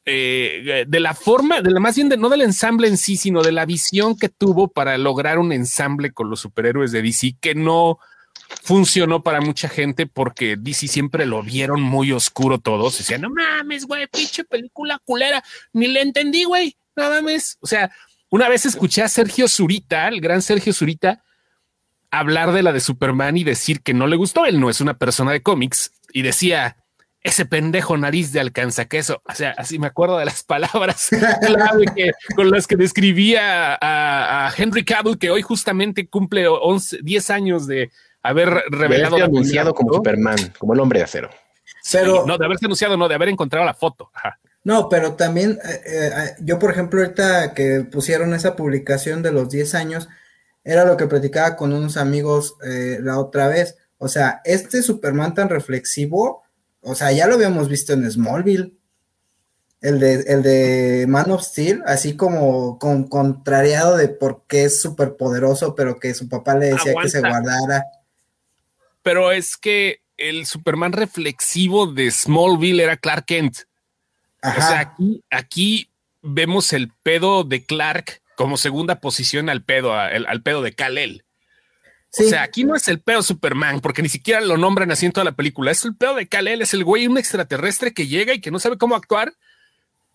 [0.05, 3.53] eh, de la forma, de la más bien no del ensamble en sí, sino de
[3.53, 7.99] la visión que tuvo para lograr un ensamble con los superhéroes de DC que no
[8.63, 12.99] funcionó para mucha gente porque DC siempre lo vieron muy oscuro todos.
[12.99, 15.43] Decían, no mames, güey, pinche película culera.
[15.73, 16.77] Ni le entendí, güey.
[16.97, 17.59] No mames.
[17.61, 17.91] O sea,
[18.31, 21.23] una vez escuché a Sergio Zurita, el gran Sergio Zurita,
[22.11, 24.47] hablar de la de Superman y decir que no le gustó.
[24.47, 26.77] Él no es una persona de cómics y decía,
[27.23, 29.23] ese pendejo nariz de alcanza queso.
[29.25, 31.11] O sea, así me acuerdo de las palabras
[31.95, 37.31] que, con las que describía a, a, Henry Cavill, que hoy justamente cumple 11, 10
[37.31, 37.91] años de
[38.23, 39.17] haber revelado.
[39.17, 41.31] De anunciado como Superman, como el hombre de acero.
[41.91, 44.11] Pero, no, de haberse anunciado, no, de haber encontrado la foto.
[44.65, 49.49] No, pero también eh, eh, yo, por ejemplo, ahorita que pusieron esa publicación de los
[49.51, 50.09] 10 años,
[50.65, 53.77] era lo que platicaba con unos amigos eh, la otra vez.
[53.99, 56.43] O sea, este Superman tan reflexivo,
[56.81, 58.75] o sea, ya lo habíamos visto en Smallville.
[59.81, 64.81] El de, el de Man of Steel, así como con, contrariado de por qué es
[64.81, 67.85] súper poderoso, pero que su papá le decía que se guardara
[69.03, 73.59] pero es que el Superman reflexivo de Smallville era Clark Kent.
[74.43, 80.43] O sea, aquí, aquí vemos el pedo de Clark como segunda posición al pedo, al,
[80.43, 81.25] pedo de Kal-El.
[82.19, 85.13] O sea, aquí no es el pedo Superman, porque ni siquiera lo nombran así en
[85.13, 85.71] toda la película.
[85.71, 88.59] Es el pedo de Kal-El, es el güey, un extraterrestre que llega y que no
[88.59, 89.33] sabe cómo actuar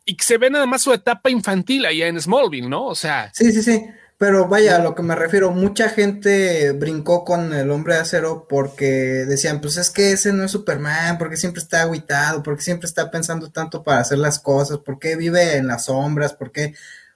[0.05, 2.85] y que se ve nada más su etapa infantil allá en Smallville, ¿no?
[2.85, 3.31] O sea.
[3.33, 3.85] Sí, sí, sí.
[4.19, 8.47] Pero vaya, a lo que me refiero, mucha gente brincó con el hombre de acero
[8.49, 8.85] porque
[9.27, 13.11] decían, pues es que ese no es Superman, porque siempre está aguitado, porque siempre está
[13.11, 16.73] pensando tanto para hacer las cosas, porque vive en las sombras, porque,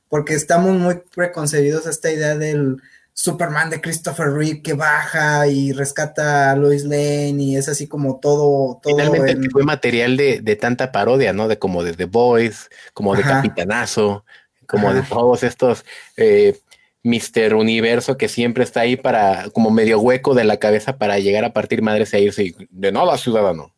[0.09, 2.79] porque estamos muy preconcebidos a esta idea del
[3.13, 8.19] Superman de Christopher Reeve que baja y rescata a Lois Lane y es así como
[8.19, 8.79] todo.
[8.81, 11.47] todo Finalmente fue material de, de, tanta parodia, ¿no?
[11.47, 14.23] De como de The Boys, como de Capitanazo,
[14.67, 15.83] como de todos estos.
[16.15, 16.59] Eh,
[17.03, 21.43] Mister Universo que siempre está ahí para, como medio hueco de la cabeza para llegar
[21.45, 23.73] a partir madres e irse de nada, ciudadano.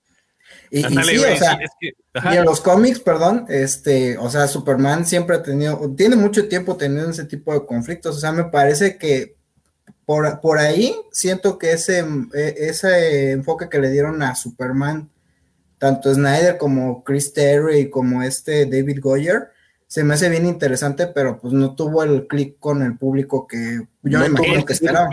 [0.70, 1.60] Y, y sí, o sea,
[2.32, 6.76] y en los cómics, perdón, este, o sea, Superman siempre ha tenido, tiene mucho tiempo
[6.76, 9.36] teniendo ese tipo de conflictos, o sea, me parece que
[10.06, 15.10] por, por ahí siento que ese, e, ese enfoque que le dieron a Superman,
[15.78, 19.50] tanto Snyder como Chris Terry como este David Goyer,
[19.94, 23.82] se me hace bien interesante, pero pues no tuvo el clic con el público que
[24.02, 25.08] yo me imagino que esperaba.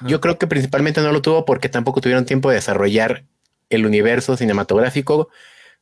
[0.00, 3.22] Yo creo que principalmente no lo tuvo porque tampoco tuvieron tiempo de desarrollar
[3.70, 5.28] el universo cinematográfico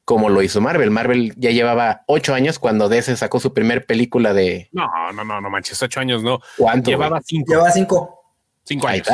[0.04, 0.90] como lo hizo Marvel.
[0.90, 4.68] Marvel ya llevaba ocho años cuando DC sacó su primer película de.
[4.72, 6.40] No, no, no, no manches, ocho años no.
[6.59, 6.90] ¿Cuánto?
[6.90, 7.50] Llevaba cinco.
[7.50, 8.22] Llevaba cinco.
[8.64, 9.09] Cinco años.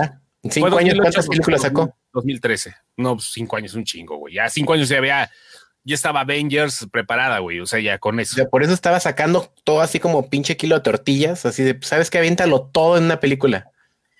[0.51, 1.95] Cinco años, ¿cuántas películas sacó?
[2.13, 2.75] 2013.
[2.97, 4.35] No, cinco años, un chingo, güey.
[4.35, 5.31] Ya cinco años ya había
[5.87, 7.61] ya estaba Avengers preparada, güey.
[7.61, 8.45] O sea, ya con eso.
[8.51, 12.19] por eso estaba sacando todo así como pinche kilo de tortillas, así de, ¿sabes qué?
[12.19, 13.71] Aviéntalo todo en una película.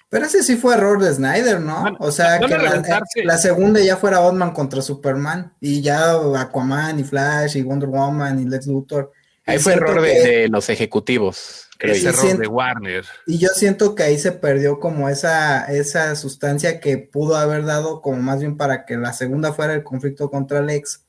[0.09, 1.97] Pero ese sí fue error de Snyder, ¿no?
[1.99, 7.57] o sea, que la, segunda ya fuera Batman contra Superman y ya Aquaman y Flash
[7.57, 9.13] y Wonder Woman y Lex Luthor.
[9.45, 11.69] Ahí fue error de, los ejecutivos.
[11.79, 13.05] Creo es error de Warner.
[13.27, 18.01] Y yo siento que ahí se perdió como esa, esa sustancia que pudo haber dado
[18.01, 21.06] como más bien para que la segunda fuera el conflicto contra Lex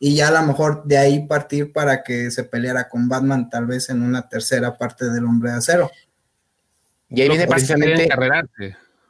[0.00, 3.66] y ya a lo mejor de ahí partir para que se peleara con Batman tal
[3.66, 5.90] vez en una tercera parte del Hombre de Acero.
[7.08, 8.08] Y ahí viene precisamente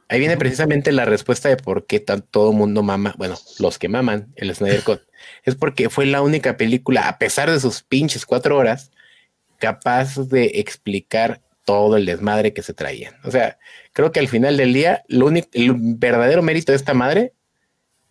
[0.09, 3.87] ahí viene precisamente la respuesta de por qué todo el mundo mama, bueno, los que
[3.87, 5.01] maman el Snyder Cut,
[5.43, 8.91] es porque fue la única película, a pesar de sus pinches cuatro horas,
[9.59, 13.13] capaz de explicar todo el desmadre que se traían.
[13.23, 13.59] O sea,
[13.93, 17.33] creo que al final del día, lo único, el verdadero mérito de esta madre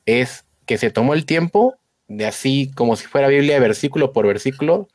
[0.06, 1.76] es que se tomó el tiempo
[2.08, 4.88] de así como si fuera Biblia, versículo por versículo,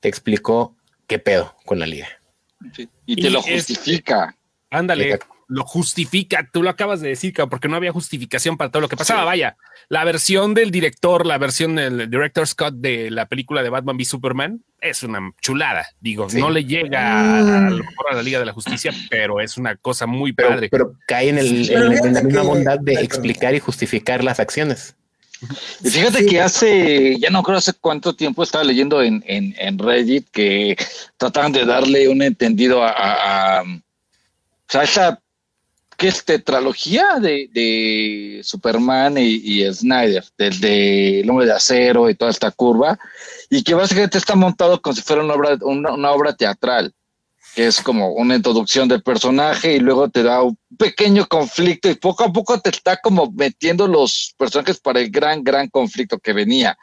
[0.00, 0.76] te explicó
[1.06, 2.08] qué pedo con la liga.
[3.06, 4.36] y te lo justifica.
[4.70, 6.48] ándale, lo justifica.
[6.52, 9.24] Tú lo acabas de decir, porque no había justificación para todo lo que pasaba.
[9.24, 9.56] Vaya,
[9.88, 14.04] la versión del director, la versión del director Scott de la película de Batman v
[14.04, 15.88] Superman es una chulada.
[16.00, 19.56] Digo, no le llega a, lo mejor a la Liga de la Justicia, pero es
[19.56, 20.68] una cosa muy padre.
[20.70, 24.97] Pero cae en, el, en, la misma bondad de explicar y justificar las acciones.
[25.84, 30.28] Y fíjate que hace, ya no creo hace cuánto tiempo estaba leyendo en, en, Reddit
[30.30, 30.76] que
[31.16, 35.20] trataban de darle un entendido a, o sea, esa
[35.96, 42.30] que es tetralogía de, de Superman y, Snyder, desde El hombre de acero y toda
[42.30, 42.98] esta curva,
[43.50, 46.94] y que básicamente está montado como si fuera una obra, una obra teatral
[47.54, 51.94] que es como una introducción del personaje y luego te da un pequeño conflicto y
[51.94, 56.32] poco a poco te está como metiendo los personajes para el gran, gran conflicto que
[56.32, 56.78] venía.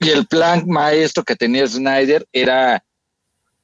[0.00, 2.84] Y el plan maestro que tenía Snyder era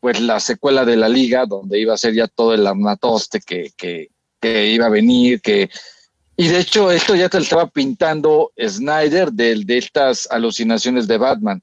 [0.00, 3.72] pues la secuela de la liga, donde iba a ser ya todo el armatoste que,
[3.76, 5.70] que, que iba a venir, que...
[6.36, 11.16] Y de hecho esto ya te lo estaba pintando Snyder de, de estas alucinaciones de
[11.16, 11.62] Batman.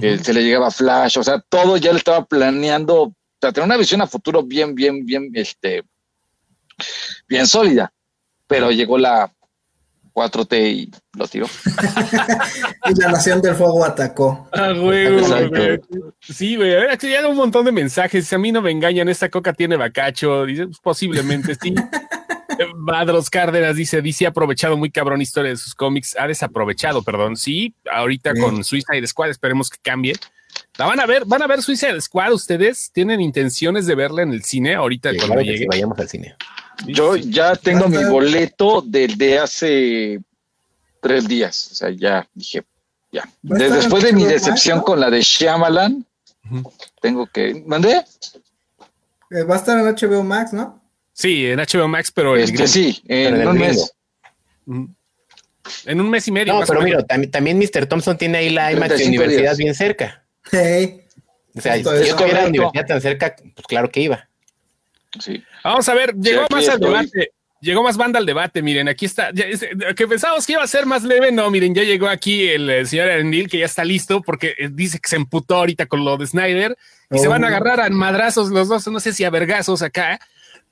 [0.00, 3.76] que se le llegaba Flash, o sea, todo ya le estaba planeando sea, tener una
[3.76, 5.82] visión a futuro bien, bien, bien, este,
[7.28, 7.92] bien sólida.
[8.46, 9.32] Pero llegó la
[10.14, 11.46] 4T y lo tiró.
[12.86, 14.48] y la Nación del Fuego atacó.
[14.52, 15.18] Ah, güey,
[16.20, 16.74] Sí, güey.
[16.90, 18.26] Aquí hay un montón de mensajes.
[18.26, 20.46] Si a mí no me engañan, esta coca tiene bacacho.
[20.46, 21.74] Dice, pues, posiblemente sí.
[22.76, 27.74] Madros Cárdenas dice, dice aprovechado muy cabrón historia de sus cómics, ha desaprovechado, perdón, sí,
[27.90, 30.14] ahorita con Suicide Squad esperemos que cambie,
[30.76, 32.32] la van a ver, van a ver Suicide Squad.
[32.32, 35.66] ¿Ustedes tienen intenciones de verla en el cine ahorita cuando llegue?
[35.68, 36.36] vayamos al cine.
[36.86, 40.20] Yo ya tengo mi boleto desde hace
[41.00, 41.70] tres días.
[41.70, 42.64] O sea, ya dije,
[43.12, 43.28] ya.
[43.42, 46.04] después de mi decepción con la de Shyamalan,
[47.00, 47.62] tengo que.
[47.66, 48.04] ¿Mandé?
[49.30, 50.82] Eh, va a estar en HBO Max, ¿no?
[51.12, 53.94] Sí, en HBO Max, pero este, sí, en, un mes.
[55.86, 56.54] En un mes y medio.
[56.54, 57.86] No, pero mira, también, también Mr.
[57.86, 60.23] Thompson tiene ahí la IMAX Universidad bien cerca.
[61.56, 64.28] O sea, si yo tuviera la universidad tan cerca, pues claro que iba.
[65.20, 65.42] Sí.
[65.62, 67.30] Vamos a ver, llegó más al debate.
[67.60, 71.02] Llegó más banda al debate, miren, aquí está, que pensábamos que iba a ser más
[71.02, 74.68] leve, no, miren, ya llegó aquí el, señor Arendil, que ya está listo, porque eh,
[74.70, 76.76] dice que se emputó ahorita con lo de Snyder,
[77.10, 77.48] y se van a oh.
[77.48, 80.18] agarrar a madrazos los dos, no sé si a vergazos acá,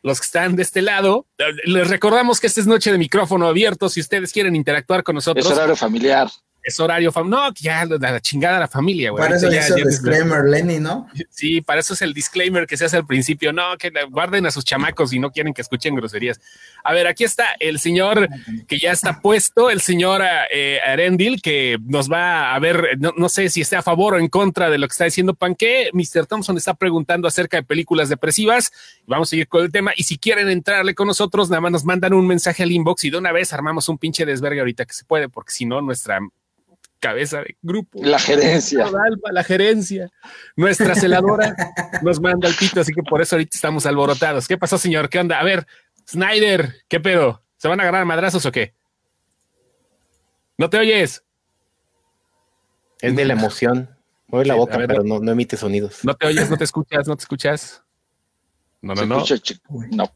[0.02, 1.24] los que están de este lado.
[1.64, 5.46] Les recordamos que esta es noche de micrófono abierto, si ustedes quieren interactuar con nosotros.
[5.46, 6.28] Es horario familiar
[6.62, 7.22] es horario familiar.
[7.32, 9.22] No, ya la, chingada la familia, güey.
[9.22, 11.08] Para eso ya, el disclaimer, Lenny, ¿no?
[11.30, 13.52] Sí, para eso es el disclaimer que se hace al principio.
[13.52, 16.40] No, que guarden a sus chamacos y no quieren que escuchen groserías.
[16.84, 18.28] A ver, aquí está el señor
[18.68, 20.22] que ya está puesto, el señor
[20.52, 24.28] eh, Arendil, que nos va a ver, no, sé si está a favor o en
[24.28, 25.90] contra de lo que está diciendo Panque.
[25.92, 26.26] Mr.
[26.26, 28.72] Thompson está preguntando acerca de películas depresivas.
[29.06, 29.92] Vamos a seguir con el tema.
[29.96, 33.10] Y si quieren entrarle con nosotros, nada más nos mandan un mensaje al inbox y
[33.10, 36.20] de una vez armamos un pinche desvergue ahorita que se puede, porque si no, nuestra
[37.02, 37.98] cabeza de grupo.
[38.02, 38.86] La gerencia.
[39.32, 40.08] La gerencia.
[40.56, 41.54] Nuestra celadora
[42.00, 44.46] nos manda el pito, así que por eso ahorita estamos alborotados.
[44.46, 45.08] ¿Qué pasó, señor?
[45.10, 45.38] ¿Qué onda?
[45.40, 45.66] A ver,
[46.08, 47.42] Snyder, ¿qué pedo?
[47.56, 48.74] ¿Se van a agarrar madrazos o qué?
[50.56, 51.24] ¿No te oyes?
[53.00, 53.90] Es de la emoción.
[54.28, 56.04] Mueve la boca, pero no, emite sonidos.
[56.04, 57.82] No te oyes, no te escuchas, no te escuchas.
[58.80, 59.24] No, no, no.
[59.90, 60.12] no.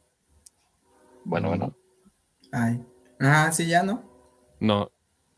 [1.25, 1.77] Bueno, bueno.
[2.53, 2.81] Ay.
[3.19, 4.05] Ah, sí, ya no.
[4.61, 4.91] No,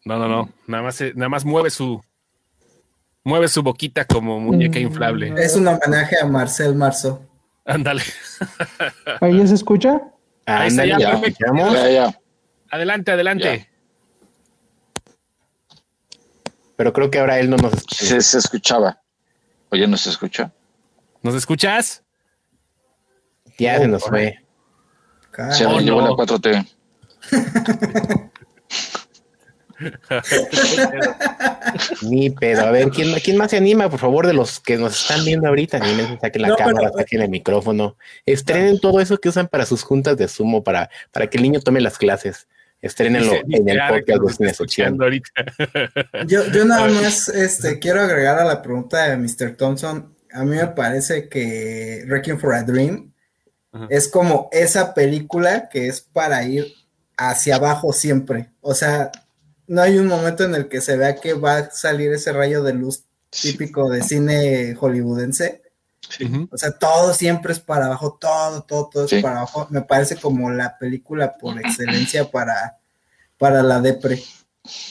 [0.08, 0.48] no, no, no.
[0.66, 2.02] Nada más, nada más mueve su.
[3.24, 5.34] Mueve su boquita como muñeca inflable.
[5.36, 7.20] Es un homenaje a Marcel Marceau.
[7.66, 8.02] Ándale.
[9.20, 10.00] ¿Ahí se escucha?
[10.46, 12.18] Ahí está, ya, ya,
[12.70, 13.68] Adelante, adelante.
[16.76, 18.20] Pero creo que ahora él no nos escucha.
[18.22, 19.02] Se, escuchaba.
[19.68, 20.52] Oye, ¿no se escucha?
[21.22, 22.02] ¿Nos escuchas?
[23.58, 24.42] Ya se nos fue.
[25.50, 26.66] Se oh, llevó la 4T.
[32.02, 32.66] Ni pedo.
[32.66, 33.88] A ver, ¿quién, ¿quién, más se anima?
[33.88, 35.78] Por favor, de los que nos están viendo ahorita,
[36.20, 37.96] saquen la cámara, saquen el micrófono.
[38.26, 41.60] Estrenen todo eso que usan para sus juntas de sumo, para, para que el niño
[41.60, 42.46] tome las clases.
[42.80, 45.22] Estrenenlo en el podcast de
[46.28, 49.56] Yo, yo nada más este, quiero agregar a la pregunta de Mr.
[49.56, 50.14] Thompson.
[50.32, 53.12] A mí me parece que Wrecking for a Dream
[53.90, 56.72] es como esa película que es para ir
[57.16, 58.50] hacia abajo siempre.
[58.60, 59.10] O sea,
[59.68, 62.62] no hay un momento en el que se vea que va a salir ese rayo
[62.62, 65.62] de luz típico de cine hollywoodense.
[66.50, 69.66] O sea, todo siempre es para abajo, todo, todo, todo es para abajo.
[69.70, 72.78] Me parece como la película por excelencia para,
[73.36, 74.22] para la depre.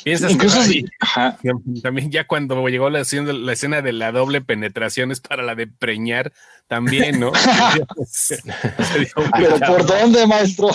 [0.04, 0.84] Piensas Incluso que
[1.82, 5.68] también ya cuando llegó la, la escena de la doble penetración es para la de
[5.68, 6.34] preñar
[6.68, 7.32] también, ¿no?
[9.38, 10.70] Pero ¿por dónde, maestro?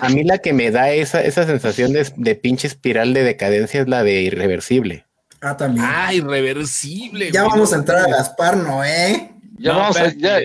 [0.00, 3.80] a mí la que me da esa, esa sensación de, de pinche espiral de decadencia
[3.80, 5.06] es la de irreversible.
[5.40, 5.86] Ah, también.
[5.86, 7.30] Ah, irreversible.
[7.30, 9.30] Ya vamos a entrar a Gaspar, ¿no, eh?
[9.58, 10.40] Ya vamos a, ya,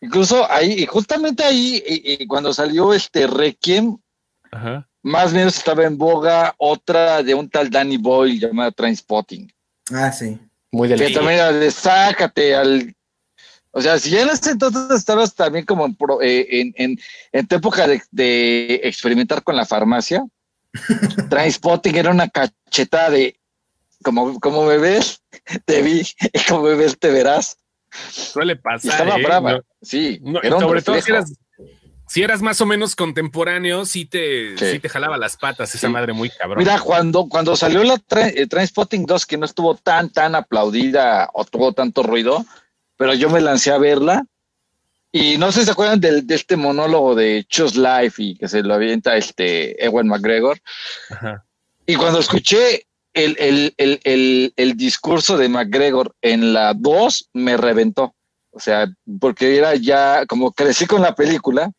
[0.00, 3.96] Incluso ahí, y justamente ahí, cuando salió este Requiem,
[5.04, 9.52] más o menos estaba en boga otra de un tal Danny Boyle llamada Trainspotting.
[9.92, 10.38] Ah, sí.
[10.72, 11.08] Muy delicado.
[11.08, 12.96] Que también era de sácate al.
[13.70, 16.98] O sea, si ya en ese entonces estabas también como en, eh, en,
[17.32, 20.24] en, tu época de, de, experimentar con la farmacia,
[21.28, 23.36] Trainspotting era una cachetada de
[24.02, 25.22] como, como me ves,
[25.66, 27.58] te vi, y como me ves, te verás.
[28.10, 28.92] Suele pasar.
[28.92, 29.22] estaba ¿eh?
[29.22, 30.20] brava, sí.
[30.60, 31.32] sobre todo si eras,
[32.06, 34.78] si eras, más o menos contemporáneo, sí te, sí.
[34.78, 36.58] te jalaba las patas esa madre muy cabrón.
[36.58, 41.44] Mira, cuando, cuando salió la eh, Transpotting 2, que no estuvo tan, tan aplaudida o
[41.44, 42.44] tuvo tanto ruido,
[42.96, 44.26] pero yo me lancé a verla.
[45.12, 48.48] Y no sé si se acuerdan de, de este monólogo de Choose Life y que
[48.48, 50.60] se lo avienta este Ewan McGregor.
[51.10, 51.44] Ajá.
[51.86, 58.14] Y cuando escuché el, el, el, el, discurso de McGregor en la 2 me reventó.
[58.50, 58.88] O sea,
[59.20, 61.70] porque era ya como crecí con la película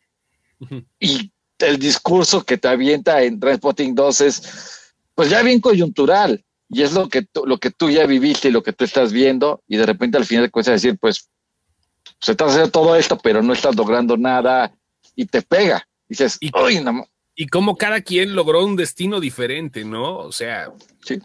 [1.00, 6.82] y el discurso que te avienta en Transpotting 2 es pues ya bien coyuntural y
[6.82, 9.62] es lo que, tú, lo que tú ya viviste y lo que tú estás viendo
[9.66, 11.30] y de repente al final te a decir pues
[12.20, 14.72] se está haciendo todo esto pero no estás logrando nada
[15.16, 15.88] y te pega.
[16.08, 16.52] Y dices, y,
[17.34, 20.18] y como cada quien logró un destino diferente, ¿no?
[20.18, 20.70] O sea,
[21.04, 21.18] sí.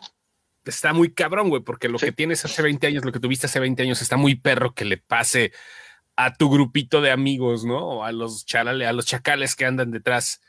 [0.66, 3.60] está muy cabrón, güey, porque lo que tienes hace 20 años, lo que tuviste hace
[3.60, 5.52] 20 años, está muy perro que le pase
[6.26, 7.78] a tu grupito de amigos, ¿no?
[7.78, 10.42] O a los charales, a los chacales que andan detrás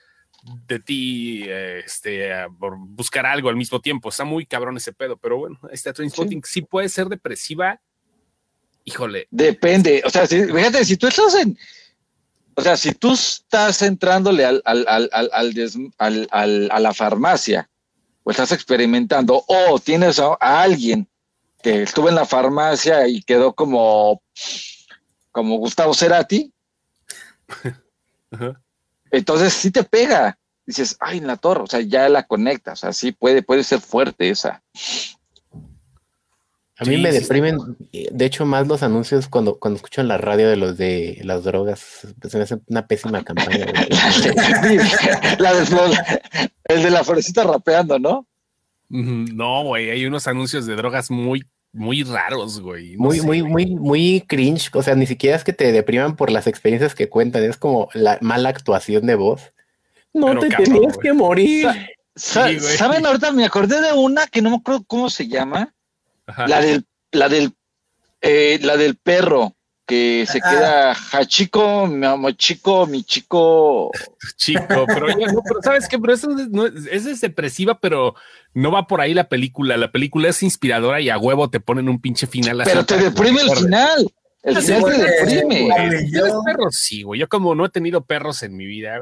[0.66, 4.08] de ti, este, por buscar algo al mismo tiempo.
[4.08, 6.54] Está muy cabrón ese pedo, pero bueno, esta Trainspotting sí.
[6.54, 7.80] sí puede ser depresiva.
[8.84, 9.28] Híjole.
[9.30, 10.02] Depende.
[10.04, 11.56] O sea, si, fíjate, si tú estás en,
[12.54, 17.70] o sea, si tú estás entrándole al, al, al, al, al a la farmacia
[18.24, 21.08] o estás experimentando o tienes a, alguien
[21.62, 24.22] que estuvo en la farmacia y quedó como,
[25.32, 26.52] como Gustavo Cerati,
[29.10, 30.38] entonces sí te pega.
[30.64, 33.64] Dices, ay, en la torre, o sea, ya la conectas, o sea, sí puede, puede
[33.64, 34.62] ser fuerte esa.
[36.78, 37.58] A mí me deprimen,
[37.92, 41.44] de hecho, más los anuncios cuando, cuando escucho en la radio de los de las
[41.44, 42.06] drogas.
[42.20, 43.66] Pues, se me hace una pésima campaña.
[45.38, 46.20] la de,
[46.64, 48.26] el de la florecita rapeando, ¿no?
[48.88, 52.96] No, güey, hay unos anuncios de drogas muy, muy raros, güey.
[52.96, 54.70] muy, muy, muy, muy cringe.
[54.74, 57.88] O sea, ni siquiera es que te depriman por las experiencias que cuentan, es como
[57.94, 59.52] la mala actuación de voz.
[60.12, 61.68] No te tenías que morir.
[62.14, 63.06] ¿Saben?
[63.06, 65.74] Ahorita me acordé de una que no me acuerdo cómo se llama
[66.46, 67.54] la del, la del,
[68.20, 69.56] eh, la del perro
[69.92, 73.90] que se queda Hachiko, mi amo chico, mi chico.
[74.36, 75.06] Chico, pero,
[75.62, 78.14] sabes qué, pero eso no, es depresiva, pero
[78.54, 79.76] no va por ahí la película.
[79.76, 82.62] La película es inspiradora y a huevo te ponen un pinche final.
[82.64, 84.10] Pero te deprime el final.
[84.42, 85.68] El final te deprime.
[86.46, 86.74] perros?
[86.74, 87.20] Sí, güey.
[87.20, 88.98] Yo como no he tenido perros en mi vida,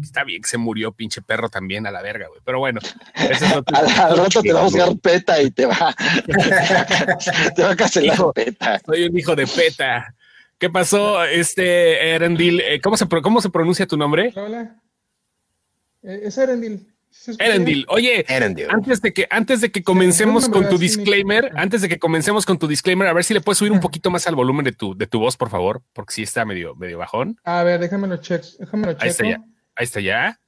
[0.00, 2.40] está bien que se murió pinche perro también a la verga, güey.
[2.44, 2.80] Pero bueno.
[3.14, 5.92] al, rato te va a buscar peta y te va,
[7.56, 8.80] te va a cancelar peta.
[8.86, 10.14] Soy un hijo de peta.
[10.60, 12.60] ¿Qué pasó, este Erendil?
[12.60, 14.30] Eh, ¿Cómo se, ¿Cómo se pronuncia tu nombre?
[14.36, 14.78] Hola.
[16.02, 16.86] Eh, es Erendil.
[17.38, 18.24] Erendil, oye,
[18.68, 22.58] antes de que antes de que comencemos con tu disclaimer, antes de que comencemos con
[22.58, 24.94] tu disclaimer, a ver si le puedes subir un poquito más al volumen de tu
[24.94, 27.40] de tu voz, por favor, porque sí está medio medio bajón.
[27.42, 29.42] A ver, déjamelo check, déjamelo Ahí está ya.
[29.74, 30.40] Ahí está ya.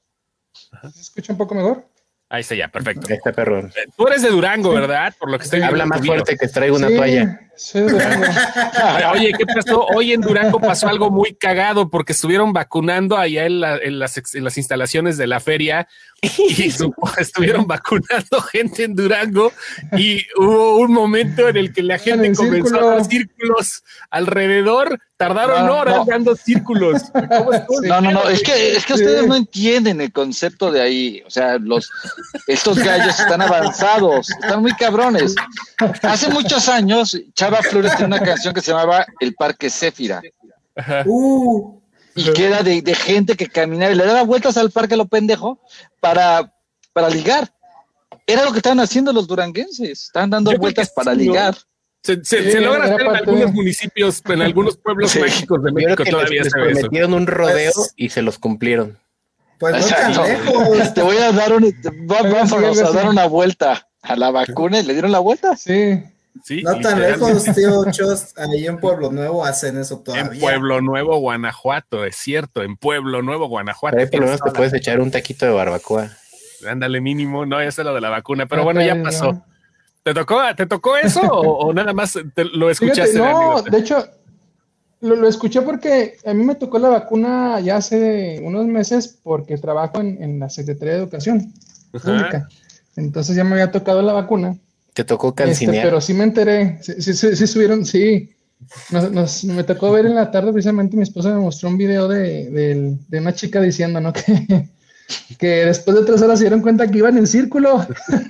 [0.92, 1.88] ¿Se escucha un poco mejor?
[2.28, 3.08] Ahí está ya, perfecto.
[3.10, 3.68] Ahí está perro.
[3.96, 5.14] Tú eres de Durango, ¿verdad?
[5.18, 7.50] Por lo que estoy Habla más fuerte que traigo una toalla.
[9.12, 9.86] Oye, ¿qué pasó?
[9.94, 13.80] Hoy en Durango pasó algo muy cagado porque estuvieron vacunando allá en, las,
[14.34, 15.88] en las instalaciones de la feria
[16.22, 16.72] y
[17.18, 19.52] estuvieron vacunando gente en Durango
[19.96, 25.68] y hubo un momento en el que la gente comenzó a dar círculos alrededor, tardaron
[25.68, 27.02] horas dando círculos.
[27.82, 31.30] No, no, no, es que, es que ustedes no entienden el concepto de ahí, o
[31.30, 31.90] sea, los,
[32.46, 35.34] estos gallos están avanzados, están muy cabrones.
[36.02, 37.18] Hace muchos años,
[37.52, 40.22] Chava Flores tiene una canción que se llamaba El Parque Céfira.
[41.04, 41.82] Uh
[42.14, 44.96] y que era de, de, gente que caminaba y le daba vueltas al parque a
[44.96, 45.60] lo pendejo
[46.00, 46.52] para,
[46.92, 47.52] para ligar.
[48.26, 51.56] Era lo que estaban haciendo los duranguenses, estaban dando vueltas para ligar.
[52.02, 56.42] Se, se, se logra hacer en algunos municipios, en algunos pueblos mágicos de México todavía
[56.42, 58.98] les, les prometieron un rodeo y se los cumplieron.
[59.58, 60.94] Pues no lejos.
[60.94, 61.72] Te voy a dar un,
[62.04, 65.56] vamos a dar una vuelta a la vacuna y le dieron la vuelta.
[65.56, 66.02] Sí.
[66.42, 68.34] Sí, no tan lejos, tío Chos.
[68.36, 70.32] Ahí en Pueblo Nuevo hacen eso todavía.
[70.32, 72.62] En Pueblo Nuevo, Guanajuato, es cierto.
[72.62, 73.96] En Pueblo Nuevo, Guanajuato.
[73.96, 76.10] Pero ahí por lo menos te puedes echar un taquito de barbacoa.
[76.66, 77.44] Ándale, mínimo.
[77.46, 78.46] No, ya es lo de la vacuna.
[78.46, 79.44] Pero bueno, ya pasó.
[80.02, 83.16] ¿Te tocó, ¿te tocó eso o, nada más lo escuchaste?
[83.18, 84.04] no, de hecho,
[85.00, 90.00] lo, escuché porque a mí me tocó la vacuna ya hace unos meses porque trabajo
[90.00, 91.52] en, la Secretaría de Educación
[91.92, 92.48] Pública.
[92.96, 94.56] Entonces ya me había tocado la vacuna.
[94.94, 95.84] Te tocó este, calcinear.
[95.84, 98.30] pero sí me enteré, sí, sí, sí, subieron, sí.
[98.90, 102.96] Nos, me tocó ver en la tarde, precisamente mi esposa me mostró un video de,
[103.08, 104.12] de una chica diciendo, ¿no?
[104.22, 107.86] Que, que después de tres horas se dieron cuenta que iban en círculo.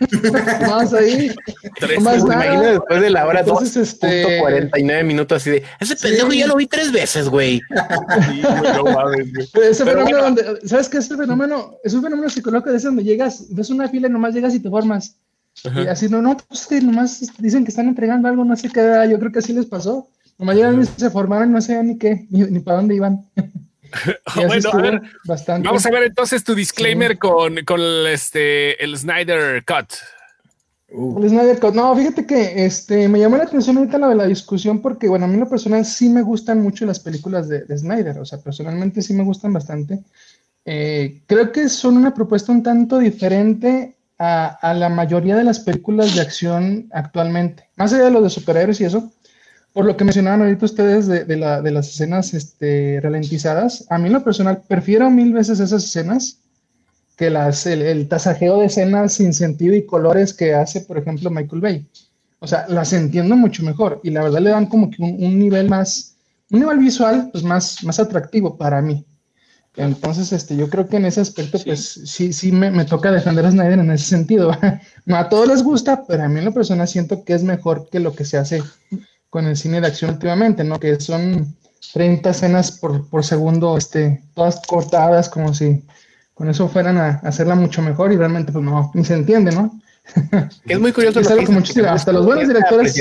[0.67, 1.35] más ahí.
[1.79, 4.39] Tres, más después de la hora Entonces, este...
[4.41, 7.61] 49 minutos así de ese pendejo ya lo vi tres veces, güey.
[9.63, 10.99] ese fenómeno donde, ¿sabes qué?
[10.99, 14.35] Ese fenómeno es un fenómeno psicológico de ese donde llegas, ves una fila y nomás
[14.35, 15.17] llegas y te formas.
[15.65, 18.81] Y así, no, no, pues que nomás dicen que están entregando algo, no sé qué,
[19.11, 20.09] yo creo que así les pasó.
[20.39, 23.25] Nomás llegaron y se formaron, no sé ni qué, ni, ni para dónde iban.
[24.35, 25.03] bueno, a ver,
[25.63, 29.95] vamos a ver entonces tu disclaimer con, con este, el Snyder Cut.
[30.91, 31.23] Uh.
[31.23, 31.75] El Snyder Cut.
[31.75, 35.27] No, fíjate que este, me llamó la atención ahorita la de la discusión porque, bueno,
[35.27, 39.03] a mí lo personal sí me gustan mucho las películas de, Snyder, o sea, personalmente
[39.03, 40.01] sí me gustan bastante.
[40.65, 46.15] Eh, creo que son una propuesta un tanto diferente a, la mayoría de las películas
[46.15, 47.69] de acción actualmente.
[47.77, 49.13] Más allá de los de superhéroes y eso,
[49.73, 54.23] por lo que mencionaban ahorita ustedes de, las escenas este, ralentizadas, a mí en lo
[54.23, 56.39] personal prefiero mil veces esas escenas
[57.17, 61.61] que las, el, tasajeo de escenas sin sentido y colores que hace, por ejemplo, Michael
[61.61, 61.87] Bay.
[62.39, 65.69] O sea, las entiendo mucho mejor y la verdad le dan como que un, nivel
[65.69, 66.17] más,
[66.51, 69.05] un nivel visual pues más, más atractivo para mí.
[69.77, 73.47] Entonces, este, yo creo que en ese aspecto, pues sí, sí me, me, toca defender
[73.47, 74.53] a Snyder en ese sentido.
[75.07, 77.89] no a todos les gusta, pero a mí en lo personal siento que es mejor
[77.91, 78.63] que lo que se hace
[79.31, 80.79] con el cine de acción últimamente, ¿no?
[80.79, 81.57] Que son
[81.95, 85.85] 30 escenas por, por segundo, este, todas cortadas, como si
[86.35, 89.81] con eso fueran a, hacerla mucho mejor y realmente pues no, ni se entiende, ¿no?
[90.67, 92.95] es muy curioso lo que hasta los buenos directores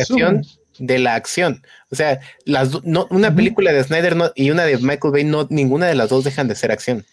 [0.78, 1.64] de la acción.
[1.90, 5.88] O sea, las, no, una película de Snyder y una de Michael Bay, no, ninguna
[5.88, 7.06] de las dos dejan de ser acción.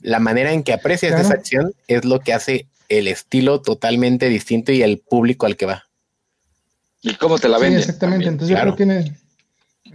[0.00, 4.72] La manera en que aprecias esa acción es lo que hace el estilo totalmente distinto
[4.72, 5.84] y el público al que va.
[7.02, 7.80] ¿Y cómo te la venden?
[7.80, 8.26] Sí, exactamente.
[8.26, 9.16] Entonces yo creo que en,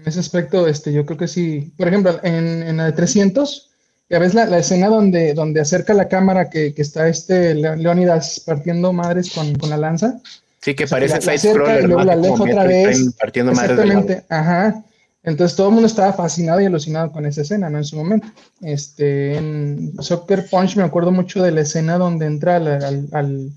[0.06, 1.74] ese aspecto, este, yo creo que sí.
[1.78, 3.73] Por ejemplo, en, en la de 300,
[4.10, 8.42] ya ves la, la, escena donde, donde acerca la cámara que, que está este Leonidas
[8.46, 10.20] partiendo madres con, con la lanza.
[10.62, 13.14] Sí, que parece side Y luego la aleja otra vez.
[13.20, 14.84] Partiendo Exactamente, ajá.
[15.24, 17.78] Entonces todo el mundo estaba fascinado y alucinado con esa escena, ¿no?
[17.78, 18.28] En su momento.
[18.62, 23.52] Este, en Soccer Punch me acuerdo mucho de la escena donde entra al, al, al,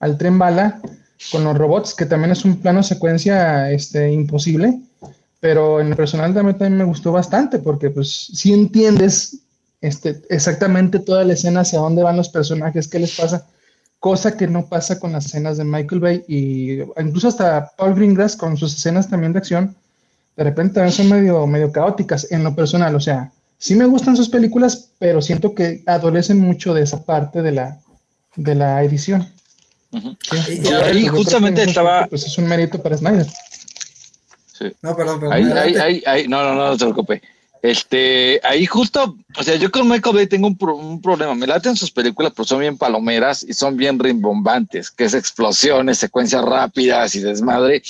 [0.00, 0.80] al tren bala
[1.30, 4.80] con los robots, que también es un plano secuencia este, imposible,
[5.40, 9.40] pero en el personal también, me gustó bastante, porque pues si entiendes
[9.84, 13.46] este, exactamente toda la escena, hacia dónde van los personajes, qué les pasa,
[14.00, 18.34] cosa que no pasa con las escenas de Michael Bay y incluso hasta Paul Greengrass
[18.34, 19.76] con sus escenas también de acción,
[20.36, 24.16] de repente también son medio, medio caóticas en lo personal, o sea, sí me gustan
[24.16, 27.78] sus películas, pero siento que adolecen mucho de esa parte de la,
[28.36, 29.28] de la edición.
[29.92, 32.06] Y, ahí justamente estaba.
[32.06, 33.26] Pues es un mérito para Snyder.
[34.58, 34.72] Sí.
[34.82, 35.34] No, perdón, perdón.
[35.34, 37.22] Ahí, ahí, ahí, no, no, no, no se preocupe.
[37.64, 41.34] Este, ahí justo, o sea, yo con Michael Bay tengo un, un, problema.
[41.34, 45.96] Me laten sus películas, pero son bien palomeras y son bien rimbombantes, que es explosiones,
[45.96, 47.82] secuencias rápidas y desmadre.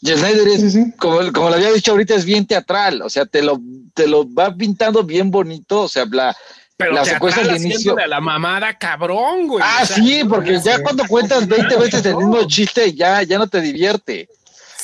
[0.00, 3.40] Y Snyder es, Como, como lo había dicho ahorita, es bien teatral, o sea, te
[3.40, 3.60] lo,
[3.94, 6.36] te lo va pintando bien bonito, o sea, la,
[6.76, 9.64] pero la secuencia de inicio de la mamada cabrón, güey.
[9.64, 13.60] Ah, sí, porque ya cuando cuentas 20 veces el mismo chiste ya, ya no te
[13.60, 14.28] divierte.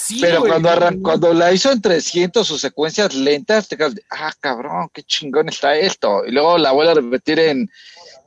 [0.05, 0.71] Sí, pero cuando,
[1.03, 5.77] cuando la hizo en 300 sus secuencias lentas, te quedas, ah, cabrón, qué chingón está
[5.77, 6.27] esto.
[6.27, 7.71] Y luego la vuelve a repetir en,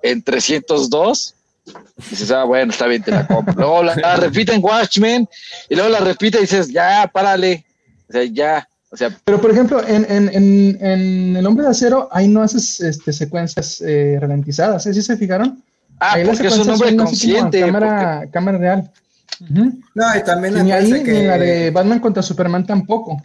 [0.02, 1.36] en 302.
[1.68, 3.54] Y dices, ah, bueno, está bien, te la compro.
[3.56, 5.30] Luego la, la repite en Watchmen
[5.70, 7.64] y luego la repite y dices, ya, párale.
[8.10, 8.68] O sea, ya.
[8.90, 12.42] O sea, pero por ejemplo, en, en, en, en El Hombre de Acero, ahí no
[12.42, 14.94] haces este, secuencias eh, ralentizadas, ¿eh?
[14.96, 15.62] ¿Sí se fijaron?
[16.00, 17.62] Ah, porque es un hombre consciente.
[17.62, 18.92] Cámara, cámara real.
[19.40, 21.12] No, y también ni ahí, que...
[21.12, 23.24] ni la de Batman contra Superman tampoco.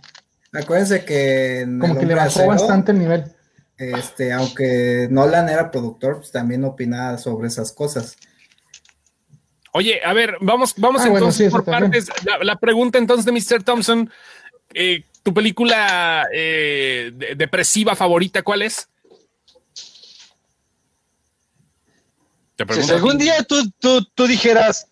[0.52, 1.66] Acuérdense que.
[1.80, 3.24] Como que le bajó bastante el nivel.
[3.78, 8.16] Este, aunque Nolan era productor, pues también opinaba sobre esas cosas.
[9.72, 12.08] Oye, a ver, vamos, vamos ah, entonces por partes.
[12.24, 13.62] La, la, pregunta entonces de Mr.
[13.62, 14.10] Thompson,
[14.74, 18.88] eh, ¿Tu película eh, depresiva favorita cuál es?
[22.70, 24.91] si algún día tú, tú, tú dijeras,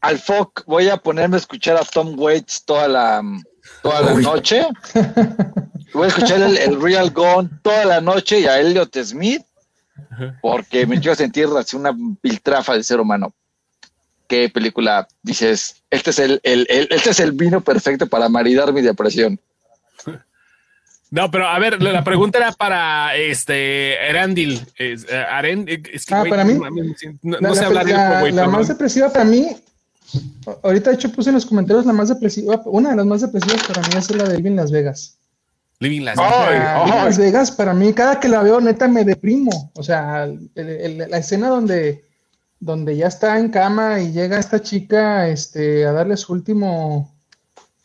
[0.00, 3.22] al FOC voy a ponerme a escuchar a Tom Waits toda la,
[3.82, 4.66] toda la noche,
[5.92, 9.42] voy a escuchar el, Real Gone toda la noche y a Elliot Smith,
[10.40, 13.32] porque me quiero sentir así una piltrafa del ser humano.
[14.26, 15.82] ¿Qué película dices?
[15.90, 19.40] Este es el, el, este es el vino perfecto para maridar mi depresión.
[21.10, 24.64] No, pero a ver, la pregunta era para este Erandil.
[24.78, 25.42] Eh, ah,
[26.28, 26.54] para mí.
[27.22, 29.56] No, sé hablar la, la más depresiva para mí.
[30.62, 32.60] Ahorita de hecho puse en los comentarios la más depresiva.
[32.66, 35.18] Una de las más depresivas para mí es la de Living Las Vegas.
[35.78, 36.88] Living Las Vegas.
[36.88, 39.70] Las Vegas, para mí, cada que la veo, neta me deprimo.
[39.74, 42.04] O sea, la escena donde,
[42.58, 47.14] donde ya está en cama y llega esta chica este, a darle su último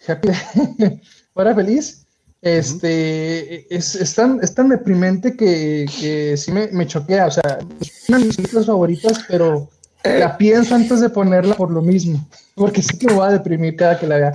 [0.08, 0.30] happy
[1.34, 2.06] hora feliz
[2.46, 7.26] este, es, tan, deprimente que, que sí me, me, choquea.
[7.26, 9.68] O sea, es una de mis películas favoritas, pero.
[10.06, 12.28] La pienso antes de ponerla por lo mismo.
[12.56, 14.34] Porque sí que me va a deprimir cada que la vea.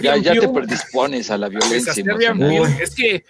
[0.00, 1.92] Ya, ya, te predispones a la violencia.
[2.80, 3.24] es que.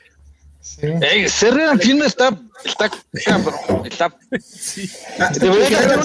[0.61, 0.87] Sí.
[1.27, 2.39] Serbian Film está.
[2.65, 2.91] Está.
[3.25, 4.15] Cabrón, está.
[4.41, 4.89] Sí.
[5.41, 5.97] Debería de,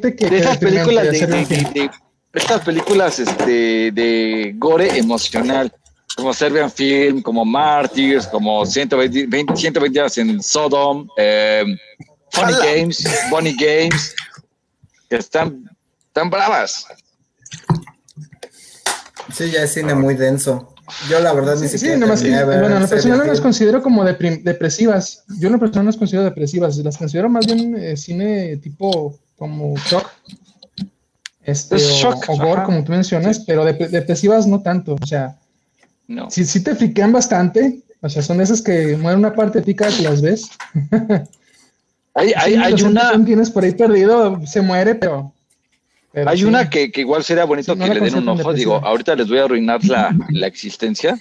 [0.00, 1.90] de, de, esas películas de,
[2.32, 5.72] estas películas este, de gore emocional
[6.16, 11.64] como Serbian Film, como Martyrs, como 120, 120 días en Sodom, eh,
[12.32, 14.14] Funny Games, Bonnie Games,
[15.08, 15.64] que están
[16.12, 16.86] tan bravas.
[19.32, 20.74] Sí, ya es cine muy denso.
[21.08, 21.94] Yo la verdad ni siquiera.
[21.94, 25.24] Sí, nomás bueno, en personal no las considero como depresivas.
[25.38, 26.76] Yo en personal no las considero depresivas.
[26.78, 30.10] Las considero más bien eh, cine tipo como shock.
[31.42, 31.76] Este,
[32.28, 34.96] o, gore, como tú mencionas, pero depresivas no tanto.
[35.00, 35.38] O sea,
[36.06, 36.30] no.
[36.30, 37.82] Sí, sí te friquean bastante.
[38.02, 40.50] O sea, son esas que mueren una parte de ti cada que las ves.
[42.14, 43.24] hay, hay, hay una.
[43.24, 45.32] Tienes por ahí perdido, se muere, pero.
[46.26, 48.52] hay una que, que, igual sería bonito que le den un ojo.
[48.52, 51.18] Digo, ahorita les voy a arruinar la, la existencia.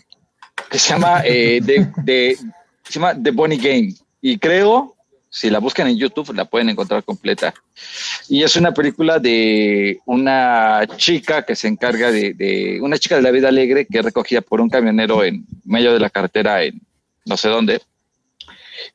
[0.70, 2.38] Que se llama, eh, de, de,
[2.84, 3.94] se llama The Bonnie Game.
[4.22, 4.96] Y creo
[5.30, 7.54] si la buscan en YouTube, la pueden encontrar completa.
[8.28, 13.32] Y es una película de una chica que se encarga de, una chica de la
[13.32, 16.82] vida alegre que es recogida por un camionero en medio de la carretera en
[17.26, 17.82] no sé dónde.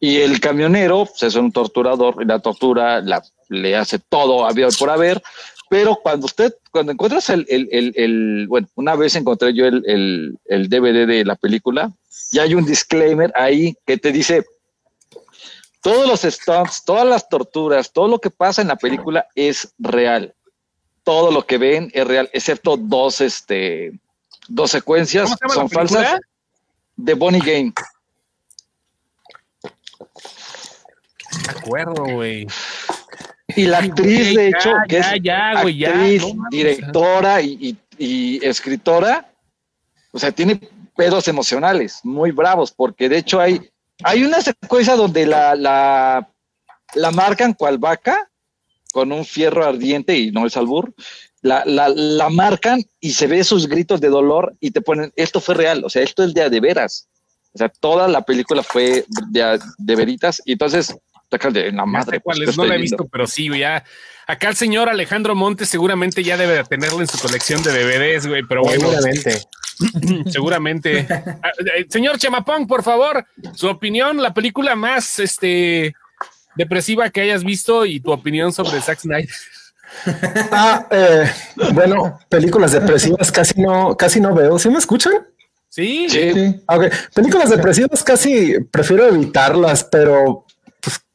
[0.00, 4.68] Y el camionero pues, es un torturador y la tortura la, le hace todo habido
[4.78, 5.22] por haber.
[5.70, 10.38] Pero cuando usted, cuando encuentras el, el, el, el bueno, una vez encontré yo el,
[10.44, 11.90] el DVD de la película
[12.30, 14.44] y hay un disclaimer ahí que te dice,
[15.84, 20.34] todos los stunts, todas las torturas, todo lo que pasa en la película es real.
[21.02, 23.92] Todo lo que ven es real, excepto dos, este,
[24.48, 26.20] dos secuencias son falsas.
[26.96, 27.72] De Bonnie Game.
[31.42, 32.46] De acuerdo, güey.
[33.56, 39.30] Y la actriz, de hecho, que es actriz, directora y, y escritora,
[40.12, 40.60] o sea, tiene
[40.96, 43.70] pedos emocionales muy bravos, porque de hecho hay
[44.02, 46.28] hay una secuencia donde la, la,
[46.94, 48.30] la marcan cual vaca
[48.92, 50.94] con un fierro ardiente y no es albur.
[51.42, 55.40] La, la, la, marcan y se ve sus gritos de dolor y te ponen, esto
[55.40, 57.06] fue real, o sea, esto es de de veras.
[57.52, 60.96] O sea, toda la película fue de, de veritas y entonces,
[61.42, 62.20] en la madre.
[62.20, 63.84] Pues, no la he visto, pero sí, ya.
[64.26, 68.26] Acá el señor Alejandro Montes seguramente ya debe de tenerlo en su colección de DVDs,
[68.26, 68.88] güey, pero bueno.
[68.88, 69.42] Seguramente.
[70.30, 71.06] Seguramente.
[71.42, 73.24] Ah, eh, señor Chamapón, por favor,
[73.54, 75.94] su opinión, la película más este,
[76.56, 79.28] depresiva que hayas visto y tu opinión sobre Zack Snyder.
[80.50, 81.30] Ah, eh,
[81.72, 84.58] bueno, películas depresivas casi no, casi no veo.
[84.58, 85.12] ¿Sí me escuchan?
[85.68, 86.08] Sí.
[86.08, 86.62] sí.
[86.66, 86.90] Okay.
[87.14, 90.43] Películas depresivas casi prefiero evitarlas, pero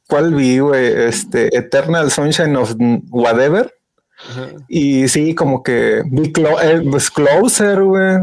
[0.09, 0.87] ¿cuál vi, güey?
[1.07, 2.73] Este, Eternal Sunshine of
[3.11, 3.73] Whatever.
[4.67, 8.17] Y sí, como que vi eh, pues, Closer, güey.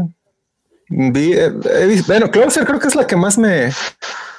[0.89, 1.51] Eh,
[2.05, 3.71] bueno, Closer creo que es la que más me.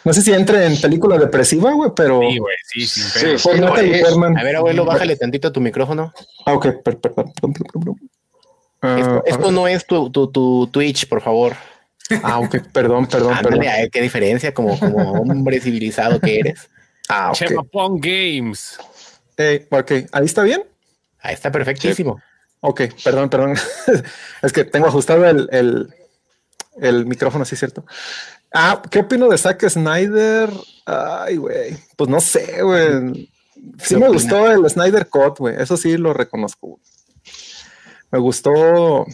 [0.05, 2.21] No sé si entre en película depresiva, güey, pero.
[2.21, 3.27] Sí, güey, sí, sí.
[3.57, 6.13] a ver, abuelo, bájale tantito tu micrófono.
[6.47, 7.33] Ah, ok, perdón.
[9.27, 11.55] esto, no es tu, tu, Twitch, por favor.
[12.23, 13.65] Ah, ok, perdón, perdón, perdón.
[13.91, 16.69] qué diferencia como, como hombre civilizado que eres.
[17.09, 18.01] Ah, ok.
[18.01, 18.79] Games.
[19.71, 20.65] ok, ahí está bien.
[21.21, 22.21] Ahí está perfectísimo.
[22.61, 23.57] Ok, perdón, perdón.
[24.43, 25.49] es que tengo ajustado el,
[26.81, 27.85] el micrófono, sí, cierto.
[28.53, 30.51] Ah, ¿qué opino de Zack Snyder?
[30.87, 33.31] Ay, güey, pues no sé, güey.
[33.79, 35.57] Sí me gustó el Snyder Cut, güey.
[35.61, 36.81] Eso sí lo reconozco.
[38.11, 39.07] Me gustó,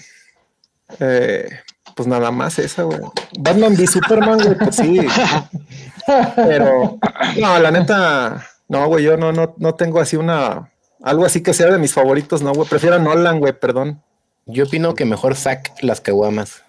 [1.00, 1.48] eh,
[1.96, 3.00] pues nada más esa, güey.
[3.38, 5.00] Batman v Superman, güey, pues sí.
[6.36, 6.98] Pero,
[7.40, 10.70] no, la neta, No, güey, yo no, no, no tengo así una.
[11.02, 12.68] Algo así que sea de mis favoritos, no, güey.
[12.68, 14.02] Prefiero Nolan, güey, perdón.
[14.46, 16.62] Yo opino que mejor sac las caguamas.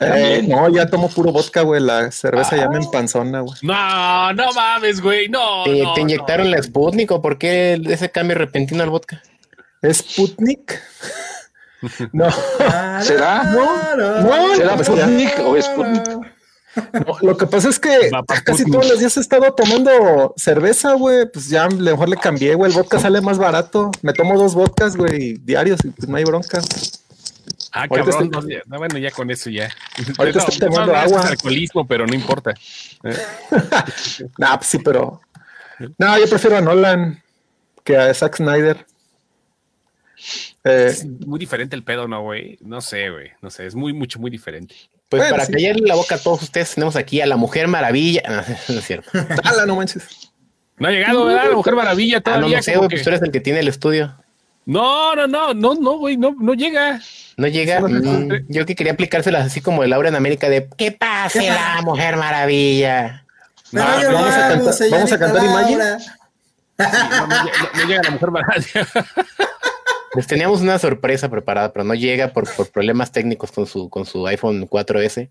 [0.00, 1.80] Eh, no, ya tomo puro vodka, güey.
[1.80, 2.80] La cerveza ya me ah.
[2.82, 3.58] empanzona, güey.
[3.62, 5.28] No, no mames, güey.
[5.28, 5.64] No.
[5.64, 9.20] ¿Te, inyectaron la Sputnik o por qué ese cambio repentino al vodka?
[9.82, 10.80] ¿Sputnik?
[12.12, 12.30] no.
[13.00, 13.42] ¿Será?
[13.44, 14.54] No, no.
[14.54, 16.37] ¿Será Sputnik o Sputnik?
[17.22, 18.10] lo que pasa es que
[18.44, 21.30] casi todos los días he estado tomando cerveza, güey.
[21.30, 22.70] Pues ya mejor le cambié, güey.
[22.70, 23.90] El vodka sale más barato.
[24.02, 26.60] Me tomo dos vodkas, güey, diarios y pues no hay bronca.
[27.72, 28.30] Ah, cabrón.
[28.66, 29.70] No, bueno, ya con eso ya.
[30.16, 31.22] Ahorita estoy tomando agua.
[31.22, 32.54] alcoholismo, pero no importa.
[34.38, 35.20] nah, pues sí, pero.
[35.96, 37.22] No, yo prefiero a Nolan
[37.84, 38.86] que a Zack Snyder.
[40.64, 42.58] Eh, es muy diferente el pedo, ¿no, güey?
[42.60, 43.30] No sé, güey.
[43.40, 44.74] No sé, es muy, mucho, muy diferente.
[45.08, 48.22] Pues para callarle la boca a todos ustedes, tenemos aquí a la Mujer Maravilla.
[48.68, 49.10] No, es cierto.
[49.42, 50.04] Dala, no manches.
[50.76, 51.48] No ha llegado, ¿verdad?
[51.48, 52.46] La Mujer Maravilla todavía.
[52.46, 54.14] Ah, no, no sé, güey, pues tú eres el que tiene el estudio.
[54.66, 57.00] No, no, no, no, no, güey, no, no llega.
[57.38, 57.80] No llega.
[57.80, 61.80] Mm, yo que quería aplicárselas así como el Laura en América de ¿Qué pase la
[61.82, 63.24] Mujer Maravilla?
[63.72, 65.84] No, vamos, a cantar, vamos a cantar Imagine.
[66.78, 68.86] no, llega la Mujer Maravilla.
[70.14, 74.26] Les teníamos una sorpresa preparada, pero no llega por, problemas técnicos con su, con su
[74.26, 75.30] iPhone 4S.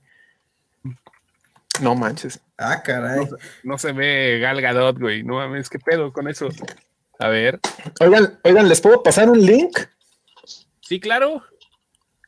[1.81, 2.39] No manches.
[2.57, 3.27] Ah, caray.
[3.63, 5.23] No, se ve Gal Gadot, güey.
[5.23, 6.49] No mames, ¿qué pedo con eso?
[7.19, 7.59] A ver.
[7.99, 9.79] Oigan, oigan, ¿les puedo pasar un link?
[10.81, 11.43] Sí, claro.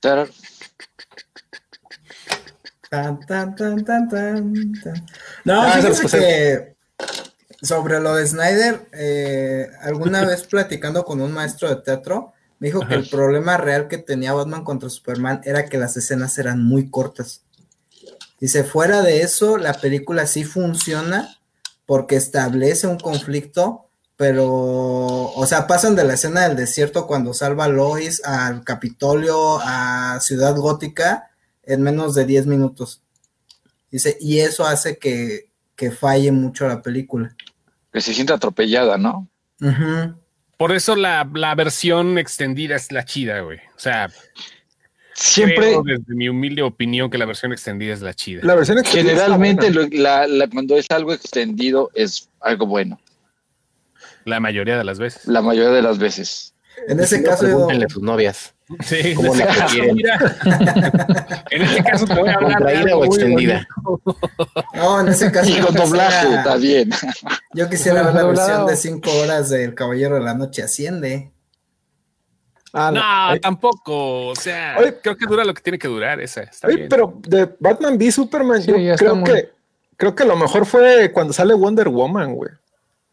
[0.02, 0.28] Tan,
[2.90, 4.54] tan, tan, tan, tan.
[5.44, 6.76] No, ah, que
[7.62, 12.86] sobre lo de Snyder, eh, alguna vez platicando con un maestro de teatro, me dijo
[12.86, 16.90] que el problema real que tenía Batman contra Superman era que las escenas eran muy
[16.90, 17.44] cortas.
[18.40, 21.38] Dice, fuera de eso, la película sí funciona
[21.86, 27.66] porque establece un conflicto, pero, o sea, pasan de la escena del desierto cuando salva
[27.66, 31.32] a Lois al Capitolio, a Ciudad Gótica,
[31.64, 33.02] en menos de 10 minutos.
[33.90, 37.36] Dice, y eso hace que, que falle mucho la película.
[37.92, 39.28] Que se sienta atropellada, ¿no?
[40.60, 41.24] Por eso la,
[41.56, 43.60] versión extendida es la chida, güey.
[43.60, 44.10] O sea,
[45.14, 48.42] siempre desde mi humilde opinión que la versión extendida es la chida.
[48.44, 49.72] La versión generalmente
[50.52, 53.00] cuando es algo extendido es algo bueno.
[54.26, 55.26] La mayoría de las veces.
[55.30, 56.54] La mayoría de las veces.
[56.90, 58.54] En ese caso, pregúntenle a sus novias.
[58.82, 59.46] Sí, como la
[61.50, 63.68] en este caso te voy a hablar Contraída o extendida.
[64.76, 65.50] No, en ese caso.
[65.50, 66.92] Y con doblaje, está bien.
[67.54, 71.32] Yo quisiera ver la versión de cinco horas del Caballero de la Noche Asciende.
[72.72, 74.28] Ah, no, tampoco.
[74.28, 76.44] O sea, creo que dura lo que tiene que durar esa.
[76.44, 76.88] Está bien.
[76.88, 79.50] Pero de Batman v Superman, yo creo que
[79.98, 82.52] creo que lo mejor fue cuando sale Wonder Woman, güey.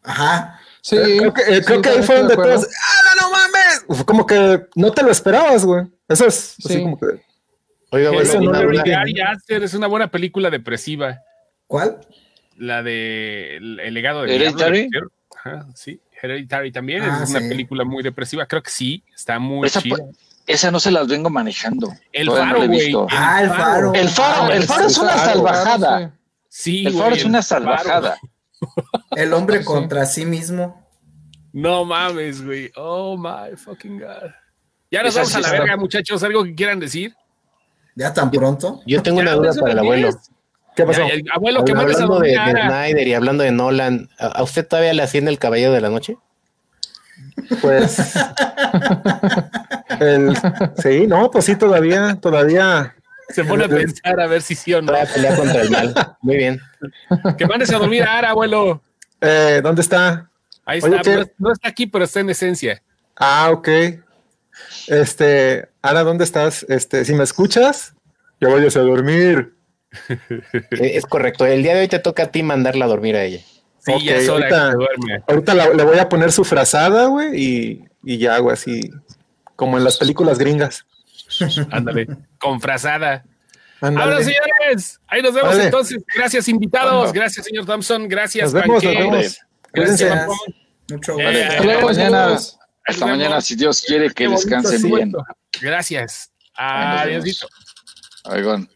[0.03, 0.59] Ajá.
[0.81, 2.67] Sí, creo que, eh, creo que ahí fue donde todos,
[3.07, 4.05] ¡ah, no mames!
[4.05, 5.85] Como que no te lo esperabas, güey.
[6.07, 7.21] Eso es así como que.
[7.91, 11.21] Oiga, güey, es una buena película depresiva.
[11.67, 11.99] ¿Cuál?
[12.57, 14.89] La de El, legado de Hereditary.
[15.35, 18.45] Ajá, sí, Hereditary también es ah, una película muy depresiva.
[18.47, 19.97] Creo que sí, está muy esa, chida.
[20.47, 21.93] Esa no se las vengo manejando.
[22.11, 22.93] El faro, güey.
[23.11, 23.93] Ah, el faro.
[23.93, 26.13] El faro, el faro es una salvajada.
[26.49, 28.17] Sí, el faro es una salvajada.
[29.11, 30.86] El hombre contra sí mismo.
[31.57, 32.71] No mames, güey.
[32.75, 34.29] Oh my fucking God.
[34.91, 36.21] Ya nos vamos a la verga, muchachos.
[36.21, 37.15] ¿Algo que quieran decir?
[37.95, 38.83] ¿Ya tan pronto?
[38.85, 40.09] Yo tengo una duda para el abuelo.
[40.75, 41.01] ¿Qué pasó?
[41.33, 45.31] abuelo, que Hablando de, de, Snyder y hablando de Nolan, ¿a usted todavía le asciende
[45.31, 46.17] el caballero de la noche?
[47.59, 47.95] Pues.
[50.83, 52.95] sí, no, pues sí, todavía, todavía
[53.29, 54.93] se pone a pensar a ver si sí o no.
[55.35, 55.95] Contra el mal.
[56.21, 56.61] Muy bien.
[57.35, 58.79] Que mandes a dormir a Ara, abuelo.
[59.21, 60.29] Eh, ¿Dónde está?
[60.67, 61.01] Ahí está.
[61.37, 62.83] No, está aquí, pero está en esencia.
[63.15, 63.69] Ah, ok.
[64.87, 66.65] Este, Ara, ¿dónde estás?
[66.67, 67.95] Este, si me escuchas,
[68.41, 69.55] ya vayas a dormir.
[70.71, 71.45] Es correcto.
[71.45, 73.39] El día de hoy te toca a ti mandarla a dormir a ella.
[73.79, 75.23] Sí, ya es hora ahorita, que duerme.
[75.25, 78.91] Ahorita le voy a poner su frazada, güey, y, y ya hago así,
[79.55, 80.85] como en las películas gringas.
[81.71, 82.07] Ándale,
[82.37, 83.23] con frazada.
[83.79, 86.03] Ahora, señores, ahí nos vemos entonces.
[86.13, 87.13] Gracias, invitados.
[87.13, 88.09] Gracias, señor Thompson.
[88.09, 89.39] Gracias, nos vemos, nos vemos.
[89.73, 90.27] Gracias.
[90.89, 92.37] Mucho eh, hasta mañana.
[92.87, 95.13] Hasta mañana, si Dios quiere que descansen bien.
[95.61, 96.31] Gracias.
[96.55, 97.45] Adiós.
[98.25, 98.69] Oigan.